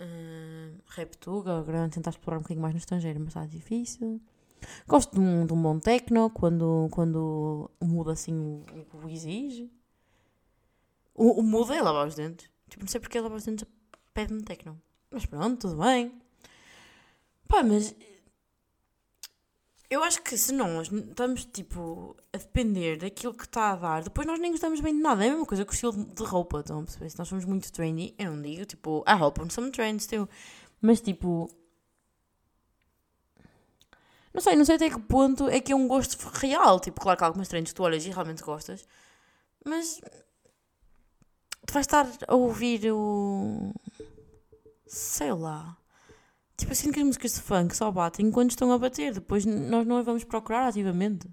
[0.00, 4.20] Uh, rap tuga, agora tentar explorar um bocadinho mais no estrangeiro, mas está difícil.
[4.86, 9.70] Gosto de um, de um bom techno quando, quando muda assim o, o exige.
[11.14, 12.48] O, o muda é lavar os dentes.
[12.68, 13.66] Tipo, não sei porque lavar os dentes
[14.14, 14.80] pede-me techno.
[15.10, 16.12] Mas pronto, tudo bem.
[17.46, 17.94] Pá, mas
[19.90, 24.24] eu acho que se nós estamos, tipo, a depender daquilo que está a dar, depois
[24.24, 25.24] nós nem gostamos bem de nada.
[25.24, 27.10] É a mesma coisa com o estilo de roupa, estão a perceber?
[27.10, 30.28] Se nós somos muito trendy, eu não digo, tipo, a roupa não somos trendy, teu.
[30.80, 31.50] Mas, tipo...
[34.32, 36.78] Não sei, não sei até que ponto é que é um gosto real.
[36.78, 38.86] Tipo, claro que há algumas trends tu olhas e realmente gostas.
[39.64, 40.00] Mas...
[41.66, 43.72] Tu vais estar a ouvir o...
[44.86, 45.79] Sei lá
[46.60, 49.14] Tipo, eu sinto que as músicas de funk só batem quando estão a bater.
[49.14, 51.26] Depois nós não a vamos procurar ativamente.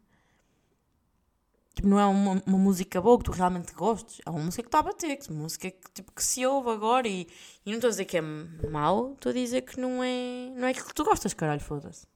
[1.76, 4.22] Tipo, não é uma, uma música boa que tu realmente gostes.
[4.26, 5.18] É uma música que está a bater.
[5.18, 7.10] Que, música que, tipo, que se ouve agora.
[7.10, 7.28] E,
[7.66, 9.16] e não estou a dizer que é mau.
[9.16, 11.60] Estou a dizer que não é, não é aquilo que tu gostas, caralho.
[11.60, 12.08] Foda-se.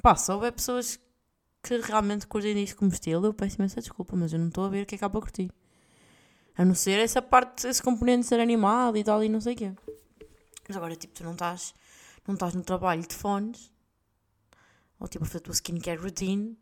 [0.00, 1.00] Pá, se houver pessoas
[1.60, 4.14] que realmente curtem isto como estilo, eu peço imensa desculpa.
[4.14, 5.50] Mas eu não estou a ver o que é há para curtir.
[6.56, 9.54] A não ser essa parte, esse componente de ser animado e tal e não sei
[9.54, 9.72] o quê.
[10.68, 11.74] Mas agora, tipo, tu não estás
[12.26, 13.72] não estás no trabalho de fones,
[14.98, 16.56] ou tipo a fazer a tua skincare routine,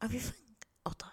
[0.00, 0.36] a ver funk.
[0.84, 1.12] Ou estás.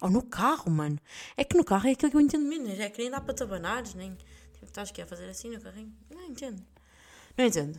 [0.00, 0.98] Ou no carro, mano.
[1.36, 2.78] É que no carro é aquilo que eu entendo menos.
[2.78, 4.14] É que nem dá para te abanares, nem.
[4.54, 5.94] Tipo, estás aqui a fazer assim no carrinho.
[6.10, 6.62] Não entendo.
[7.36, 7.76] Não entendo.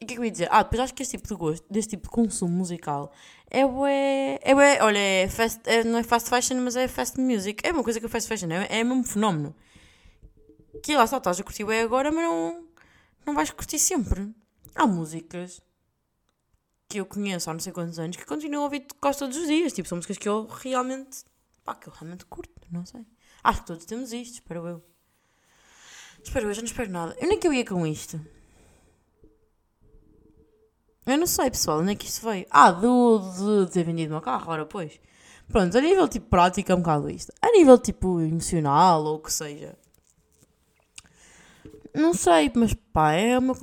[0.00, 0.48] O que é que eu ia dizer?
[0.50, 3.12] Ah, depois acho que este tipo de gosto, deste tipo de consumo musical
[3.50, 4.38] é bué.
[4.42, 4.78] É bué.
[4.82, 7.66] Olha, é fast, é, não é fast fashion, mas é fast music.
[7.66, 9.54] É uma coisa que é fast fashion, é, é mesmo fenómeno.
[10.82, 12.67] Que lá só estás a curtir bem agora, mas não
[13.26, 14.34] não vais curtir sempre.
[14.74, 15.60] Há músicas
[16.88, 19.46] que eu conheço há não sei quantos anos que continuo a ouvir quase todos os
[19.46, 19.72] dias.
[19.72, 21.24] Tipo, são músicas que eu realmente.
[21.64, 23.04] pá, que eu realmente curto, não sei.
[23.44, 24.82] Acho que todos temos isto, espero eu.
[26.22, 27.16] Espero eu, já não espero nada.
[27.22, 28.20] Onde é que eu ia com isto?
[31.06, 32.46] Eu não sei, pessoal, onde é que isto veio?
[32.50, 35.00] Ah, do, de ter vendido meu carro, ora pois.
[35.48, 37.32] Pronto, a nível tipo prático é um bocado isto.
[37.40, 39.74] A nível tipo emocional ou o que seja,
[41.98, 43.56] não sei, mas pá, é o meu,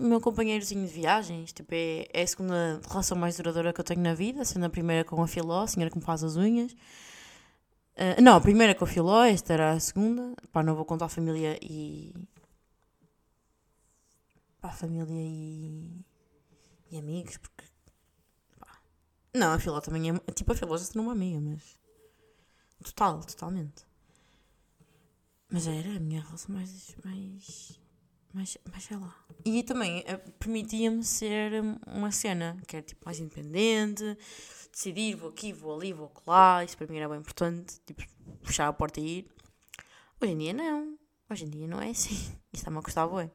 [0.00, 1.52] meu companheirozinho de viagens.
[1.52, 4.70] Tipo, é, é a segunda relação mais duradoura que eu tenho na vida, sendo a
[4.70, 6.72] primeira com a Filó, a senhora que me faz as unhas.
[6.72, 10.34] Uh, não, a primeira com a Filó, esta era a segunda.
[10.52, 12.14] Pá, não vou contar a família e.
[14.60, 16.04] Pá, família e.
[16.90, 17.64] e amigos, porque.
[18.58, 18.78] Pá.
[19.34, 20.32] Não, a Filó também é.
[20.32, 21.76] Tipo, a Filó já se tornou uma amiga, mas.
[22.84, 23.87] Total, totalmente.
[25.50, 26.96] Mas era a minha relação mais.
[27.04, 27.80] mais.
[28.34, 29.16] mais, mais sei lá.
[29.44, 31.52] E também uh, permitia-me ser
[31.86, 34.16] uma cena que era tipo mais independente,
[34.70, 36.62] decidir vou aqui, vou ali, vou lá.
[36.64, 37.80] Isso para mim era bem importante.
[37.86, 38.02] Tipo,
[38.42, 39.30] puxar a porta e ir.
[40.20, 40.98] Hoje em dia não.
[41.30, 42.14] Hoje em dia não é assim.
[42.52, 43.30] Isso está-me a custar bem.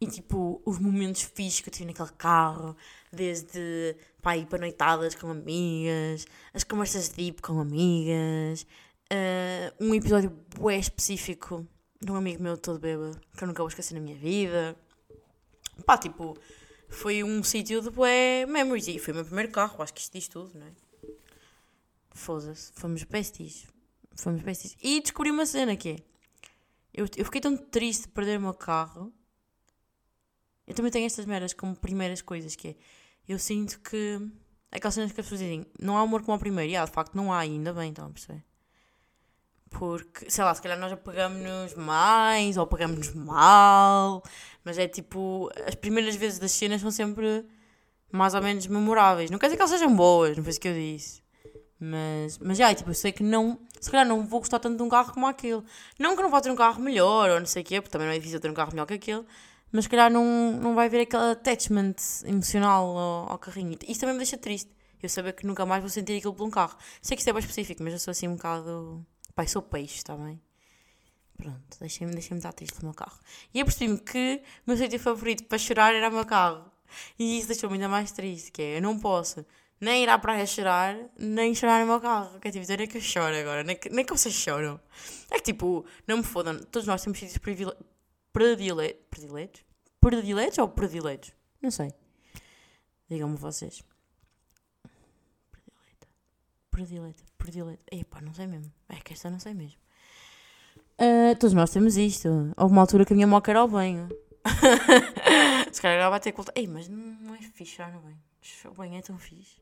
[0.00, 2.76] E tipo, os momentos fixos que eu tive naquele carro,
[3.12, 8.66] desde pá, ir para noitadas com amigas, as conversas deep com amigas,
[9.12, 11.66] uh, um episódio bué específico
[12.00, 14.76] de um amigo meu todo bêbado, que eu nunca vou esquecer na minha vida.
[15.84, 16.38] Pá, tipo,
[16.88, 18.88] foi um sítio de bué memories.
[18.88, 20.72] E foi o meu primeiro carro, acho que isto diz tudo, não é?
[22.10, 23.66] Foda-se, fomos besties.
[24.16, 24.76] Fomos besties.
[24.82, 25.96] E descobri uma cena que é.
[26.92, 29.12] Eu, eu fiquei tão triste de perder o meu carro.
[30.66, 32.76] Eu também tenho estas merdas como primeiras coisas que é.
[33.28, 34.20] Eu sinto que.
[34.70, 36.70] Aquelas cenas que as pessoas dizem, não há amor como ao primeiro.
[36.70, 38.44] E ah, de facto não há, ainda bem, estão a perceber?
[39.70, 44.22] Porque, sei lá, se calhar nós apagamos-nos mais ou apagamos-nos mal,
[44.64, 47.44] mas é tipo, as primeiras vezes das cenas são sempre
[48.10, 49.30] mais ou menos memoráveis.
[49.30, 51.22] Não quer dizer que elas sejam boas, não foi isso que eu disse.
[51.80, 54.82] Mas, mas já, tipo, eu sei que não, se calhar não vou gostar tanto de
[54.82, 55.62] um carro como aquele.
[55.98, 58.08] Não que não vá ter um carro melhor ou não sei o quê, porque também
[58.08, 59.24] não é difícil ter um carro melhor que aquele,
[59.70, 63.78] mas se calhar não, não vai haver aquele attachment emocional ao, ao carrinho.
[63.86, 64.70] Isso também me deixa triste.
[65.00, 66.76] Eu saber que nunca mais vou sentir aquilo por um carro.
[67.00, 69.06] Sei que isto é bem específico, mas eu sou assim um bocado.
[69.38, 70.42] Pai, sou peixe, está bem?
[71.36, 73.16] Pronto, deixem-me deixem estar triste no meu carro.
[73.54, 76.68] E eu percebi-me que o meu sítio favorito para chorar era o meu carro.
[77.16, 79.46] E isso deixou-me ainda mais triste, que é, eu não posso
[79.80, 82.40] nem ir à praia chorar, nem chorar no meu carro.
[82.40, 84.80] Que é tipo, nem que eu choro agora, nem que, nem que vocês choram.
[85.30, 87.86] É que tipo, não me fodam, todos nós temos sítios prediletos.
[88.32, 89.64] Prediletos?
[90.00, 91.32] Prediletos ou prediletos?
[91.62, 91.92] Não sei.
[93.08, 93.84] Digam-me vocês.
[96.78, 97.24] Predileta.
[97.36, 97.82] Predileta.
[97.90, 98.72] Epá, não sei mesmo.
[98.88, 99.80] É que esta não sei mesmo.
[100.96, 102.28] Uh, todos nós temos isto.
[102.56, 104.08] Houve uma altura que a minha moca era ao banho.
[105.72, 106.52] Se calhar ela vai ter que voltar.
[106.54, 108.18] Ei, mas não é fixe no banho.
[108.66, 109.60] O banho é tão fixe.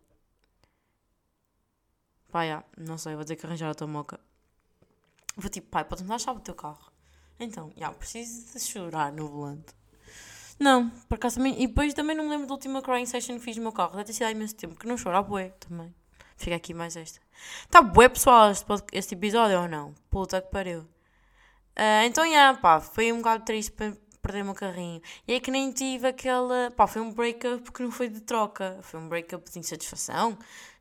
[2.30, 4.20] Pá, já, não sei, vou ter que arranjar a tua moca.
[5.38, 6.92] Vou tipo, pai, podes-me dar a chave do teu carro?
[7.40, 9.74] Então, já, preciso de chorar no volante.
[10.60, 11.62] Não, por acaso também.
[11.62, 13.92] E depois também não me lembro da última crying session que fiz no meu carro.
[13.92, 15.94] Deve ter sido há imenso tempo, que não choro, há bué também.
[16.36, 17.20] Fica aqui mais esta.
[17.70, 19.94] Tá bué, pessoal, este, este episódio ou não?
[20.10, 20.80] Puta que pariu.
[20.80, 23.72] Uh, então, já, pá, foi um bocado triste
[24.22, 25.00] perder o meu carrinho.
[25.26, 26.70] E é que nem tive aquela.
[26.70, 28.78] pá, foi um breakup porque não foi de troca.
[28.82, 30.38] Foi um breakup de insatisfação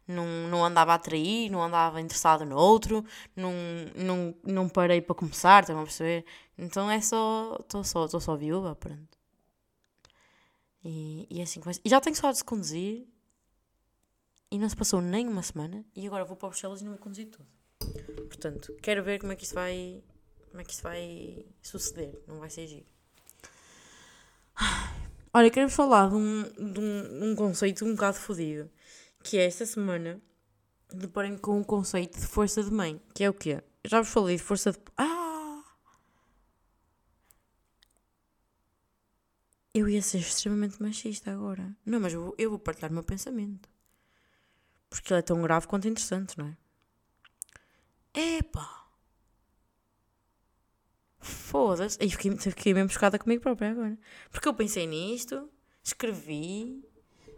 [0.08, 3.04] não, não andava a atrair, não andava interessado no outro,
[3.36, 3.54] não,
[3.96, 6.26] não, não parei para começar, estão a perceber?
[6.58, 9.18] Então é só, estou só, estou só viúva, pronto.
[10.84, 11.82] E, e é assim começa.
[11.84, 13.08] E já tenho só de conduzir
[14.51, 16.99] e não se passou nem uma semana e agora vou para Bruxelas e não vou
[16.99, 17.47] conduzir tudo.
[18.27, 20.03] Portanto, quero ver como é que isto vai,
[20.49, 22.86] como é que isto vai suceder, não vai ser giro.
[25.34, 28.69] Olha, quero falar de um, de um, um conceito um bocado fodido
[29.25, 30.21] que é esta semana
[30.93, 33.62] deparem com o conceito de força de mãe, que é o quê?
[33.84, 34.79] Já vos falei de força de.
[34.95, 35.63] Ah!
[39.73, 41.75] Eu ia ser extremamente machista agora.
[41.86, 43.67] Não, mas eu vou, eu vou partilhar o meu pensamento.
[44.95, 46.47] Porque ele é tão grave quanto interessante, não
[48.13, 48.38] é?
[48.38, 48.86] Epá!
[51.19, 51.97] Foda-se.
[52.01, 53.97] Aí fiquei, fiquei mesmo buscada comigo própria agora.
[54.31, 55.49] Porque eu pensei nisto,
[55.84, 56.81] escrevi,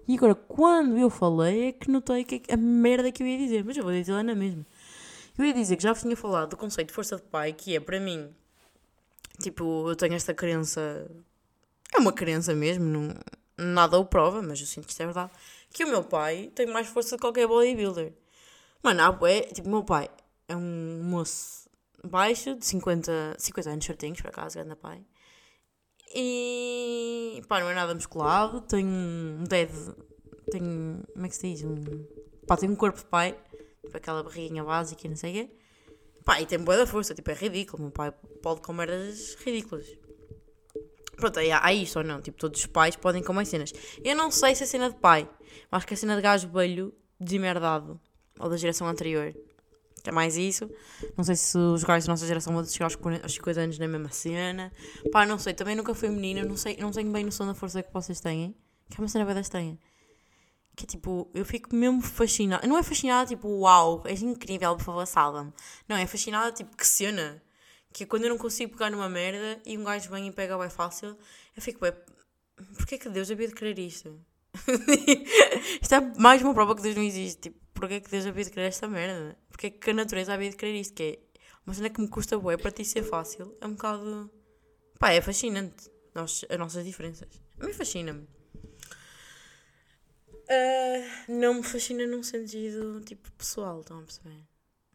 [0.07, 3.65] e agora, quando eu falei, é que notei que a merda que eu ia dizer.
[3.65, 4.65] Mas eu vou dizer lá na mesma.
[5.37, 7.79] Eu ia dizer que já tinha falado do conceito de força de pai, que é
[7.79, 8.29] para mim,
[9.41, 11.09] tipo, eu tenho esta crença.
[11.93, 13.13] É uma crença mesmo, não,
[13.57, 15.31] nada o prova, mas eu sinto que isto é verdade.
[15.73, 18.13] Que o meu pai tem mais força que qualquer bodybuilder.
[18.83, 20.09] Mano, é, tipo, o meu pai
[20.47, 21.69] é um moço
[22.03, 25.03] baixo, de 50, 50 anos certinhos, por acaso, grande pai.
[26.15, 29.69] E pá, não é nada musculado, tenho um dead.
[30.51, 31.03] Tenho.
[31.13, 31.63] Como é que se diz?
[31.63, 31.75] Um,
[32.47, 33.37] pá, tenho um corpo de pai,
[33.83, 35.57] tipo aquela barriguinha básica e não sei o quê.
[36.23, 37.83] Pá, e tem boa da força, tipo, é ridículo.
[37.83, 39.85] Meu pai pode comer merdas ridículas.
[41.17, 42.21] Pronto, há, há isso ou não?
[42.21, 43.73] Tipo, todos os pais podem comer cenas.
[44.03, 45.27] Eu não sei se é cena de pai,
[45.69, 47.99] mas acho que é cena de gajo velho desmerdado.
[48.39, 49.33] Ou da geração anterior
[50.09, 50.69] é mais isso.
[51.17, 54.09] Não sei se os gajos da nossa geração vão chegar aos 50 anos na mesma
[54.09, 54.71] cena.
[55.11, 57.83] Pá, não sei, também nunca fui menina, não sei, não tenho bem noção da força
[57.83, 58.55] que vocês têm.
[58.89, 59.49] Que é uma cena bem das.
[59.49, 62.65] Que é tipo, eu fico mesmo fascinada.
[62.67, 65.51] Não é fascinada tipo, uau, és incrível, por favor, salva-me.
[65.87, 67.41] Não, é fascinada tipo, que cena.
[67.97, 70.55] Que é quando eu não consigo pegar numa merda e um gajo vem e pega
[70.55, 71.17] bem fácil,
[71.55, 71.91] eu fico bem.
[72.75, 74.23] Porquê é que Deus havia de querer isto?
[75.81, 77.41] isto é mais uma prova que Deus não existe.
[77.41, 79.35] Tipo, porquê é que Deus havia de querer esta merda?
[79.49, 80.93] Porquê é que a natureza havia de querer isto?
[80.93, 81.19] Que é
[81.65, 83.57] uma cena que me custa bué para ti ser fácil.
[83.59, 84.31] É um bocado.
[84.99, 85.89] Pá, é fascinante.
[86.13, 87.27] Nós, as nossas diferenças.
[87.59, 88.27] A mim fascina-me.
[90.27, 94.47] Uh, não me fascina num sentido tipo pessoal, estão a perceber?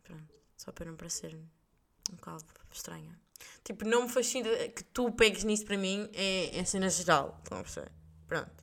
[0.05, 3.19] Pronto, só para não parecer um bocado estranha.
[3.65, 7.59] Tipo, não me fascina que tu pegues nisso para mim é, é cena geral, estão
[7.59, 7.93] a perceber?
[8.27, 8.63] Pronto.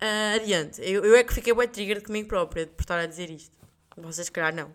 [0.00, 0.80] Uh, adiante.
[0.80, 3.56] Eu, eu é que fiquei bem trigger comigo própria por estar a dizer isto.
[3.96, 4.72] Vocês, calhar, não.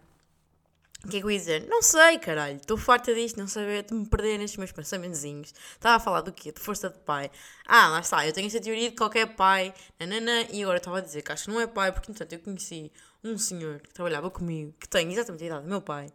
[1.06, 1.68] O que é que eu ia dizer?
[1.68, 2.58] Não sei, caralho.
[2.58, 5.54] Estou farta disto, não saber de me perder nestes meus pensamentozinhos.
[5.74, 6.52] Estava a falar do quê?
[6.52, 7.30] De força de pai.
[7.68, 8.26] Ah, lá está.
[8.26, 9.74] Eu tenho esta teoria de que qualquer pai.
[10.00, 12.40] Nanana, e agora estava a dizer que acho que não é pai, porque, entanto, eu
[12.40, 12.90] conheci
[13.22, 16.08] um senhor que trabalhava comigo, que tem exatamente a idade do meu pai,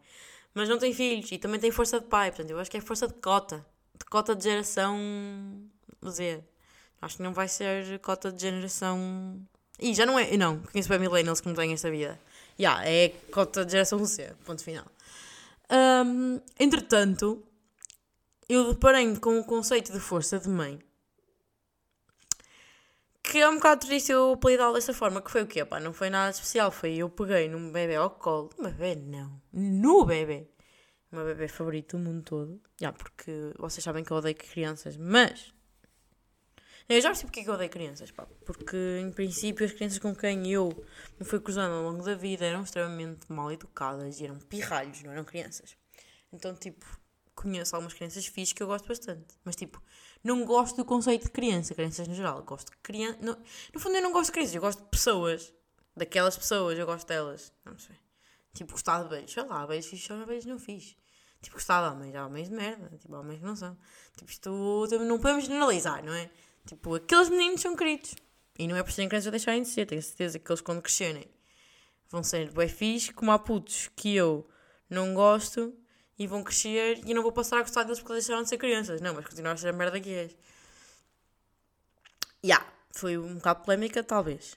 [0.59, 2.33] mas não tem filhos e também tem força de pai.
[2.33, 3.65] Portanto, eu acho que é força de cota.
[3.97, 4.99] De cota de geração
[6.05, 6.43] Z.
[7.01, 9.41] Acho que não vai ser cota de geração.
[9.79, 10.37] E já não é.
[10.37, 12.19] Não, conheço bem millennials que não têm esta vida.
[12.59, 14.85] Já, yeah, é cota de geração C, ponto final.
[15.71, 17.41] Um, entretanto,
[18.49, 20.81] eu deparei-me com o conceito de força de mãe
[23.29, 25.63] que é um bocado triste eu apelidá-lo dessa forma, que foi o quê?
[25.63, 29.41] Pá, não foi nada especial, foi eu peguei num bebê ao colo, um bebê não,
[29.53, 30.49] no bebê,
[31.13, 34.97] o meu bebê favorito do mundo todo, já, porque vocês sabem que eu odeio crianças,
[34.97, 35.53] mas
[36.89, 38.27] eu já percebi porque é que eu odeio crianças, pá.
[38.47, 40.71] Porque, em princípio, as crianças com quem eu
[41.21, 45.13] me fui cruzando ao longo da vida eram extremamente mal educadas e eram pirralhos, não
[45.13, 45.77] eram crianças.
[46.33, 46.87] Então, tipo,
[47.35, 49.35] conheço algumas crianças fixas que eu gosto bastante.
[49.45, 49.83] Mas, tipo,
[50.29, 52.43] não gosto do conceito de criança, crianças no geral.
[52.43, 53.19] Gosto de criança.
[53.21, 53.37] No,
[53.75, 55.53] no fundo, eu não gosto de crianças, eu gosto de pessoas.
[55.97, 57.53] Daquelas pessoas, eu gosto delas.
[57.65, 57.97] Não sei.
[58.55, 59.33] Tipo, gostar de beijos.
[59.33, 60.97] Sei lá, beijos fixe, beijos não fiz.
[61.43, 62.15] Tipo, gostar de homens.
[62.15, 62.97] Há homens de merda.
[62.97, 63.77] Tipo, homens que não são.
[64.17, 66.31] Tipo, isto não podemos generalizar, não é?
[66.67, 68.15] Tipo, aqueles meninos são queridos.
[68.59, 69.87] E não é por serem crianças deixarem de ser.
[69.87, 71.29] Tenho certeza que eles, quando crescerem,
[72.09, 74.49] vão ser bem fixe, como há putos que eu
[74.89, 75.75] não gosto
[76.19, 78.59] e vão crescer e eu não vou passar a gostar deles porque deixaram de ser
[78.59, 79.01] crianças.
[79.01, 80.33] Não, mas continuar a ser a merda que és.
[82.45, 84.57] Ya, yeah, foi um bocado polémica, talvez.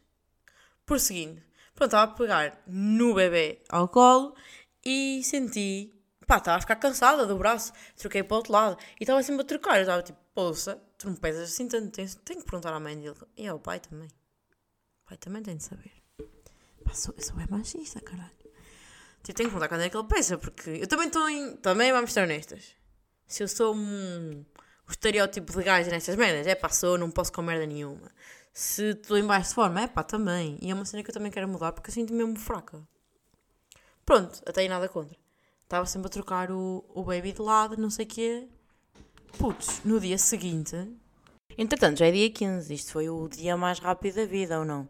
[0.85, 1.41] Prosseguindo.
[1.75, 4.35] Pronto, estava a pegar no bebê ao colo
[4.83, 5.93] e senti.
[6.27, 7.73] Pá, estava a ficar cansada do braço.
[7.97, 9.75] Troquei para o outro lado e estava sempre a trocar.
[9.77, 12.99] Eu estava tipo, poça, tu não pesas assim tanto, tenho, tenho que perguntar à mãe
[12.99, 13.15] dele.
[13.37, 14.09] E ao pai também.
[15.05, 15.93] O pai também tem de saber.
[16.83, 18.31] Pá, sou, sou bem machista, caralho.
[19.23, 21.55] Tipo, tenho que perguntar quando é que ele pesa, porque eu também estou em.
[21.57, 22.75] Também vamos estar honestas.
[23.27, 24.45] Se eu sou um.
[24.87, 28.11] O estereótipo de gajo nestas merdas, é pá, sou, não posso com merda nenhuma.
[28.53, 30.57] Se estou em baixo de forma, é pá, também.
[30.61, 32.81] E é uma cena que eu também quero mudar porque eu sinto-me mesmo fraca.
[34.05, 35.15] Pronto, até aí nada contra.
[35.63, 38.49] Estava sempre a trocar o, o baby de lado, não sei o quê.
[39.37, 40.75] Putz, no dia seguinte.
[41.57, 42.73] Entretanto, já é dia 15.
[42.73, 44.81] Isto foi o dia mais rápido da vida, ou não?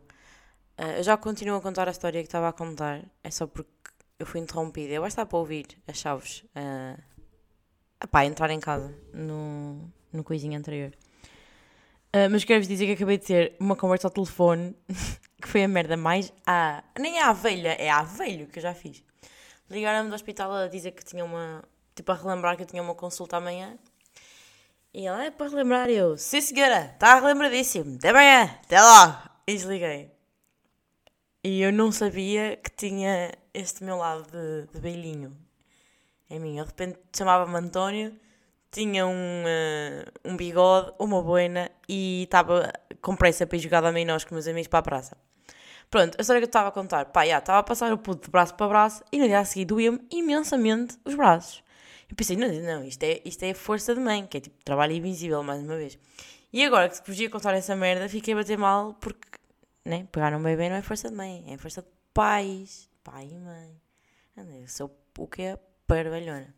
[0.80, 3.04] Uh, eu já continuo a contar a história que estava a contar.
[3.24, 3.70] É só porque
[4.22, 4.94] eu fui interrompida.
[4.94, 6.44] Eu estar para ouvir as chaves.
[6.56, 7.02] Uh,
[8.04, 10.92] epá, entrar em casa no, no coisinho anterior.
[12.14, 14.76] Uh, mas quero-vos dizer que acabei de ter uma conversa ao telefone
[15.42, 16.84] que foi a merda mais a.
[17.00, 19.04] Nem a velha, é a velho que eu já fiz.
[19.70, 21.64] Ligaram-me do hospital a dizer que tinha uma.
[21.96, 23.78] Tipo, a relembrar que eu tinha uma consulta amanhã
[24.94, 29.18] e ela, é para relembrar eu, sim senhora, está relembradíssimo, até amanhã, até logo.
[29.48, 30.12] E desliguei.
[31.44, 35.36] E eu não sabia que tinha este meu lado de, de belinho
[36.30, 36.58] em mim.
[36.58, 38.18] Eu de repente chamava-me António,
[38.72, 42.72] tinha um, uh, um bigode, uma boina e estava
[43.02, 45.18] com pressa para ir jogar a nós com meus amigos para a praça.
[45.90, 48.26] Pronto, a história que eu estava a contar, pá, já, estava a passar o puto
[48.26, 51.62] de braço para braço e no dia a seguir doía-me imensamente os braços.
[52.10, 54.94] Eu pensei, não, não, isto é, isto é força de mãe, que é tipo trabalho
[54.94, 56.00] invisível, mais uma vez.
[56.54, 59.28] E agora que vos ia contar essa merda, fiquei a bater mal porque,
[59.86, 63.38] né, pegar um bebê não é força de mãe, é força de pais, pai e
[63.38, 63.82] mãe.
[64.36, 66.54] Eu sou o que é parvalhona.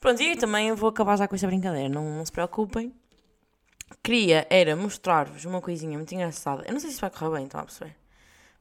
[0.00, 2.94] Pronto, e também vou acabar já com esta brincadeira, não, não se preocupem.
[4.02, 6.64] Queria era mostrar-vos uma coisinha muito engraçada.
[6.66, 7.96] Eu não sei se vai correr bem, estão a perceber?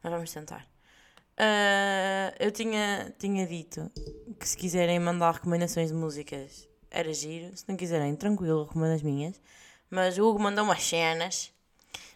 [0.02, 0.66] Mas vamos tentar.
[1.38, 3.92] Uh, eu tinha, tinha dito
[4.40, 7.56] que se quiserem mandar recomendações de músicas era giro.
[7.56, 9.40] Se não quiserem, tranquilo, recomendo as minhas.
[9.90, 11.52] Mas o Hugo mandou umas cenas.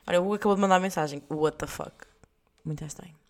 [0.07, 1.21] Olha, o Hugo acabou de mandar mensagem.
[1.29, 1.93] What the fuck?
[2.65, 3.20] Muito estranho.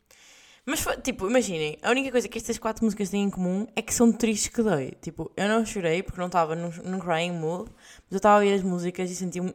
[0.66, 3.94] Mas, tipo, imaginem, a única coisa que estas quatro músicas têm em comum é que
[3.94, 4.92] são tristes que dói.
[5.02, 8.38] Tipo, eu não chorei porque não estava num, num crying mood, mas eu estava a
[8.40, 9.54] ouvir as músicas e senti um,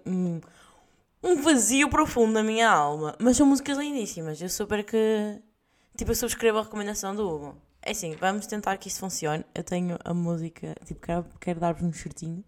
[1.23, 3.15] um, vazio profundo na minha alma.
[3.21, 4.41] Mas são músicas lindíssimas.
[4.41, 5.41] Eu super que
[5.97, 7.57] Tipo, eu subscrevo a recomendação do Hugo.
[7.81, 9.45] É assim, vamos tentar que isto funcione.
[9.55, 12.45] Eu tenho a música, tipo, quero, quero dar-vos um shortinho.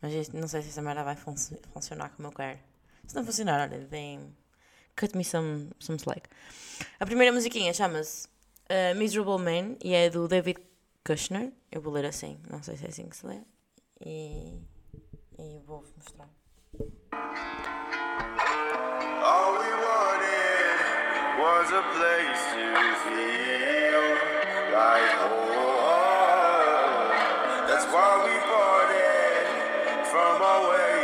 [0.00, 1.34] Mas este, não sei se essa merda vai fun
[1.72, 2.58] funcionar como eu quero.
[3.06, 4.34] Se não funcionar, olha, vem.
[4.96, 6.28] Cut me some, some slack.
[7.00, 8.28] A primeira musiquinha chama-se
[8.70, 10.58] uh, Miserable Man e é do David
[11.04, 11.52] Kushner.
[11.70, 13.40] Eu vou ler assim, não sei se é assim que se lê.
[14.04, 14.60] E,
[15.38, 16.28] e vou-vos mostrar.
[21.42, 24.04] was a place to feel
[24.78, 27.10] like home.
[27.66, 29.46] That's why we parted
[30.10, 31.01] from our ways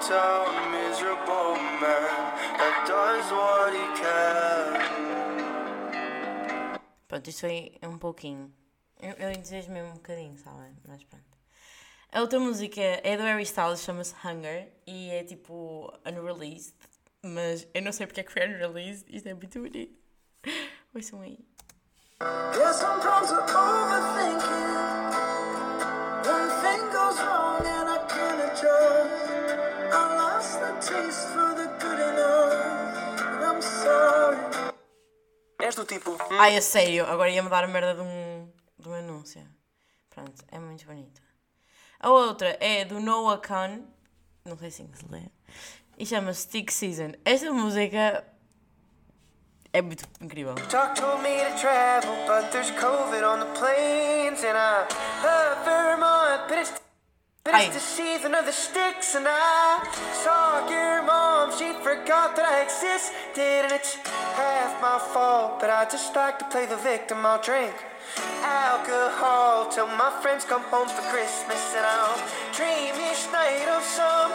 [0.00, 4.80] a small town miserable man that does what he can.
[7.08, 8.52] Pronto, isto foi um pouquinho.
[9.00, 10.76] Eu, eu entusiasmei um bocadinho, sabem?
[10.86, 11.24] Mas pronto.
[12.12, 16.74] A outra música é do Harry Styles, chama-se Hunger e é tipo unreleased,
[17.22, 19.98] mas eu não sei porque é que foi unreleased, isto é muito bonito.
[20.94, 21.38] Ouçam aí.
[22.18, 22.26] To
[23.86, 24.70] overthinking.
[26.26, 29.19] One thing goes wrong and I can't adjust.
[29.92, 32.70] I lost the taste for the good enough.
[35.80, 36.10] do tipo.
[36.12, 39.42] hum, Ai, a sério, agora ia-me dar a merda de um, de um anúncio.
[40.08, 41.20] Pronto, é muito bonita.
[41.98, 43.82] A outra é do Noah Khan,
[44.44, 45.22] não sei se se lê,
[45.98, 47.12] e chama-se Stick Season.
[47.24, 48.24] Esta música
[49.72, 50.54] é muito incrível.
[50.54, 54.86] Doc told me to travel, but there's COVID on the planes, and I
[55.22, 56.89] love Vermont, but it's
[57.60, 57.74] but Aye.
[57.74, 59.84] it's the season of the sticks, and I
[60.24, 61.52] saw your mom.
[61.58, 63.96] She forgot that I existed, and it's
[64.36, 65.60] half my fault.
[65.60, 67.26] But I just like to play the victim.
[67.26, 67.74] I'll drink
[68.42, 72.18] alcohol till my friends come home for Christmas, and I'll
[72.56, 74.32] dream each night of some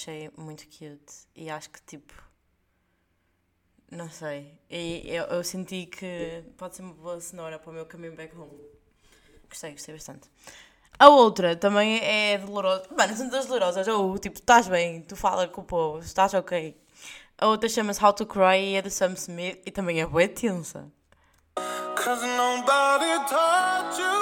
[0.00, 2.14] achei muito cute e acho que tipo.
[3.90, 4.58] Não sei.
[4.70, 8.34] E eu, eu senti que pode ser uma boa cenoura para o meu caminho back
[8.36, 8.56] home.
[9.48, 10.30] Gostei, gostei bastante.
[10.98, 12.84] A outra também é dolorosa.
[12.96, 13.88] Mano, são todas dolorosas.
[13.88, 16.80] Ou tipo, estás bem, tu fala com o povo, estás ok.
[17.36, 20.28] A outra chama-se How to Cry e é do Sam Smith e também é boa
[20.28, 20.90] tensa.
[21.96, 24.19] Cause nobody taught you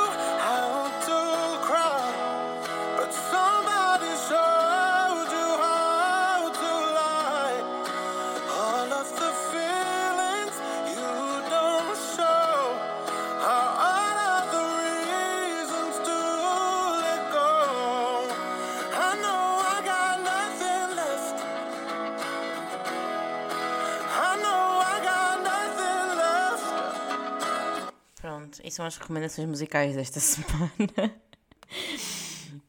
[28.48, 31.22] Pronto, são as recomendações musicais desta semana.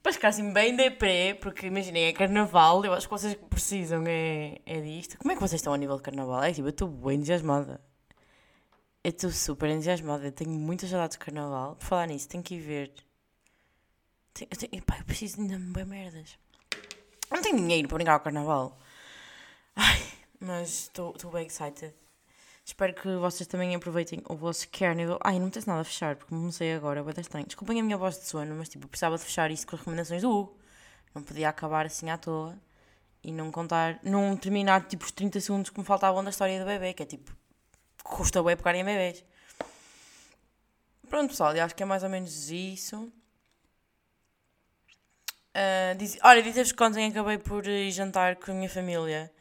[0.04, 4.60] Para ficar assim bem deprê, porque imaginem, é carnaval, eu acho que vocês precisam é,
[4.66, 5.18] é disto.
[5.18, 6.44] Como é que vocês estão a nível de carnaval?
[6.44, 7.82] É tipo, eu estou bem entusiasmada.
[9.04, 11.76] Eu estou super entusiasmada, eu tenho muitas saudades de carnaval.
[11.76, 12.94] Por falar nisso, tenho que ir ver.
[14.34, 16.38] Tenho, eu, tenho, epá, eu preciso ainda bem merdas.
[17.32, 18.78] Eu não tenho dinheiro para brincar ao carnaval.
[19.76, 20.02] Ai,
[20.40, 21.94] mas estou bem excited.
[22.70, 25.18] Espero que vocês também aproveitem o vosso carnival.
[25.24, 27.48] Ai, não tens nada a fechar, porque comecei agora, vou estranho.
[27.48, 29.80] Desculpem a minha voz de sono, mas tipo, eu precisava de fechar isso com as
[29.82, 30.56] recomendações do Hugo.
[31.16, 32.56] Não podia acabar assim à toa
[33.24, 36.66] e não contar, não terminar tipo os 30 segundos que me faltavam da história do
[36.68, 37.36] bebê, que é tipo,
[38.04, 39.26] custa bem pegarem bebês.
[41.10, 43.12] Pronto, pessoal, eu acho que é mais ou menos isso.
[45.56, 49.34] Ah, diz- olha, dizer-vos que ontem acabei por ir jantar com a minha família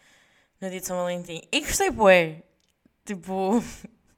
[0.63, 2.43] no dia de São Valentim e gostei, bué.
[3.09, 3.65] Tipo,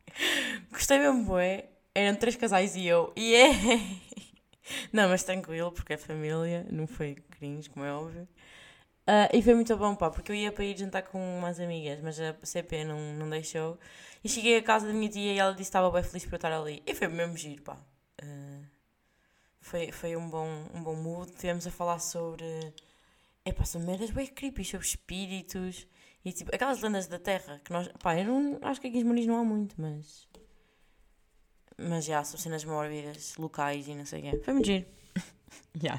[0.73, 1.69] gostei mesmo, bué.
[1.95, 3.13] Eram três casais e eu.
[3.15, 3.51] E é.
[4.93, 8.29] Não, mas tranquilo, porque é família, não foi cringe, como é óbvio.
[9.07, 12.01] Ah, e foi muito bom, pá, porque eu ia para ir jantar com umas amigas,
[12.03, 13.79] mas a CP não, não deixou.
[14.25, 16.35] E cheguei à casa da minha tia e ela disse que estava bem feliz por
[16.35, 16.83] eu estar ali.
[16.87, 17.79] E foi mesmo giro, pá.
[18.23, 18.61] Ah,
[19.61, 21.33] foi, foi um bom, um bom mood.
[21.33, 22.45] Tivemos a falar sobre.
[23.45, 25.87] Epá, são merdas bem creepy, sobre espíritos
[26.25, 27.89] e tipo, aquelas lendas da terra que nós.
[28.03, 30.29] Pá, eu não, acho que aqui em Esmoriz não há muito, mas.
[31.79, 34.41] Mas já, são cenas mórbidas, locais e não sei o quê.
[34.45, 34.85] Foi muito giro.
[35.75, 35.99] Já.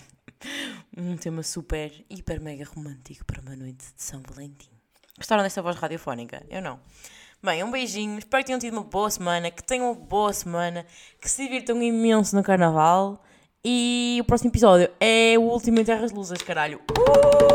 [0.95, 4.69] Um tema super, hiper, mega romântico para uma noite de São Valentim.
[5.17, 6.45] Gostaram desta voz radiofónica?
[6.49, 6.79] Eu não.
[7.43, 8.19] Bem, um beijinho.
[8.19, 10.85] Espero que tenham tido uma boa semana, que tenham uma boa semana,
[11.19, 13.23] que se divirtam imenso no carnaval.
[13.63, 16.79] E o próximo episódio é o último em Terras Lusas, caralho.
[16.91, 17.50] Uh!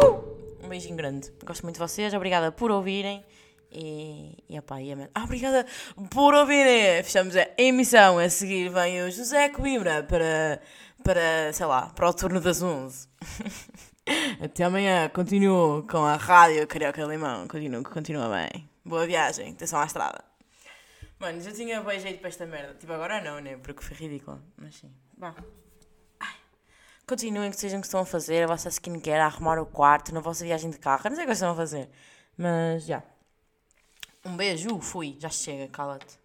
[0.66, 1.32] Um beijinho grande.
[1.44, 2.12] Gosto muito de vocês.
[2.12, 3.24] Obrigada por ouvirem.
[3.70, 5.64] E, e, epá, e a- ah, obrigada
[6.10, 7.02] por ouvirem.
[7.04, 8.18] Fechamos a emissão.
[8.18, 10.60] A seguir vem o José Coimbra para,
[11.04, 13.08] para sei lá, para o turno das 11.
[14.42, 15.08] Até amanhã.
[15.08, 17.46] Continuo com a rádio Carioca Limão.
[17.46, 18.68] Continuo, continua bem.
[18.84, 19.52] Boa viagem.
[19.52, 20.24] Atenção à estrada.
[21.18, 22.74] Mano, já tinha bem jeito para esta merda.
[22.74, 23.56] Tipo, agora não, né?
[23.62, 24.40] Porque foi ridículo.
[24.56, 24.90] Mas sim.
[25.16, 25.34] Vá.
[27.08, 30.12] Continuem que sejam o que estão a fazer, a vossa skincare, a arrumar o quarto,
[30.12, 31.08] na vossa viagem de carro.
[31.08, 31.88] Não sei o que estão a fazer.
[32.36, 33.00] Mas já.
[34.24, 35.16] Um beijo, fui.
[35.20, 36.18] Já chega, cala-te.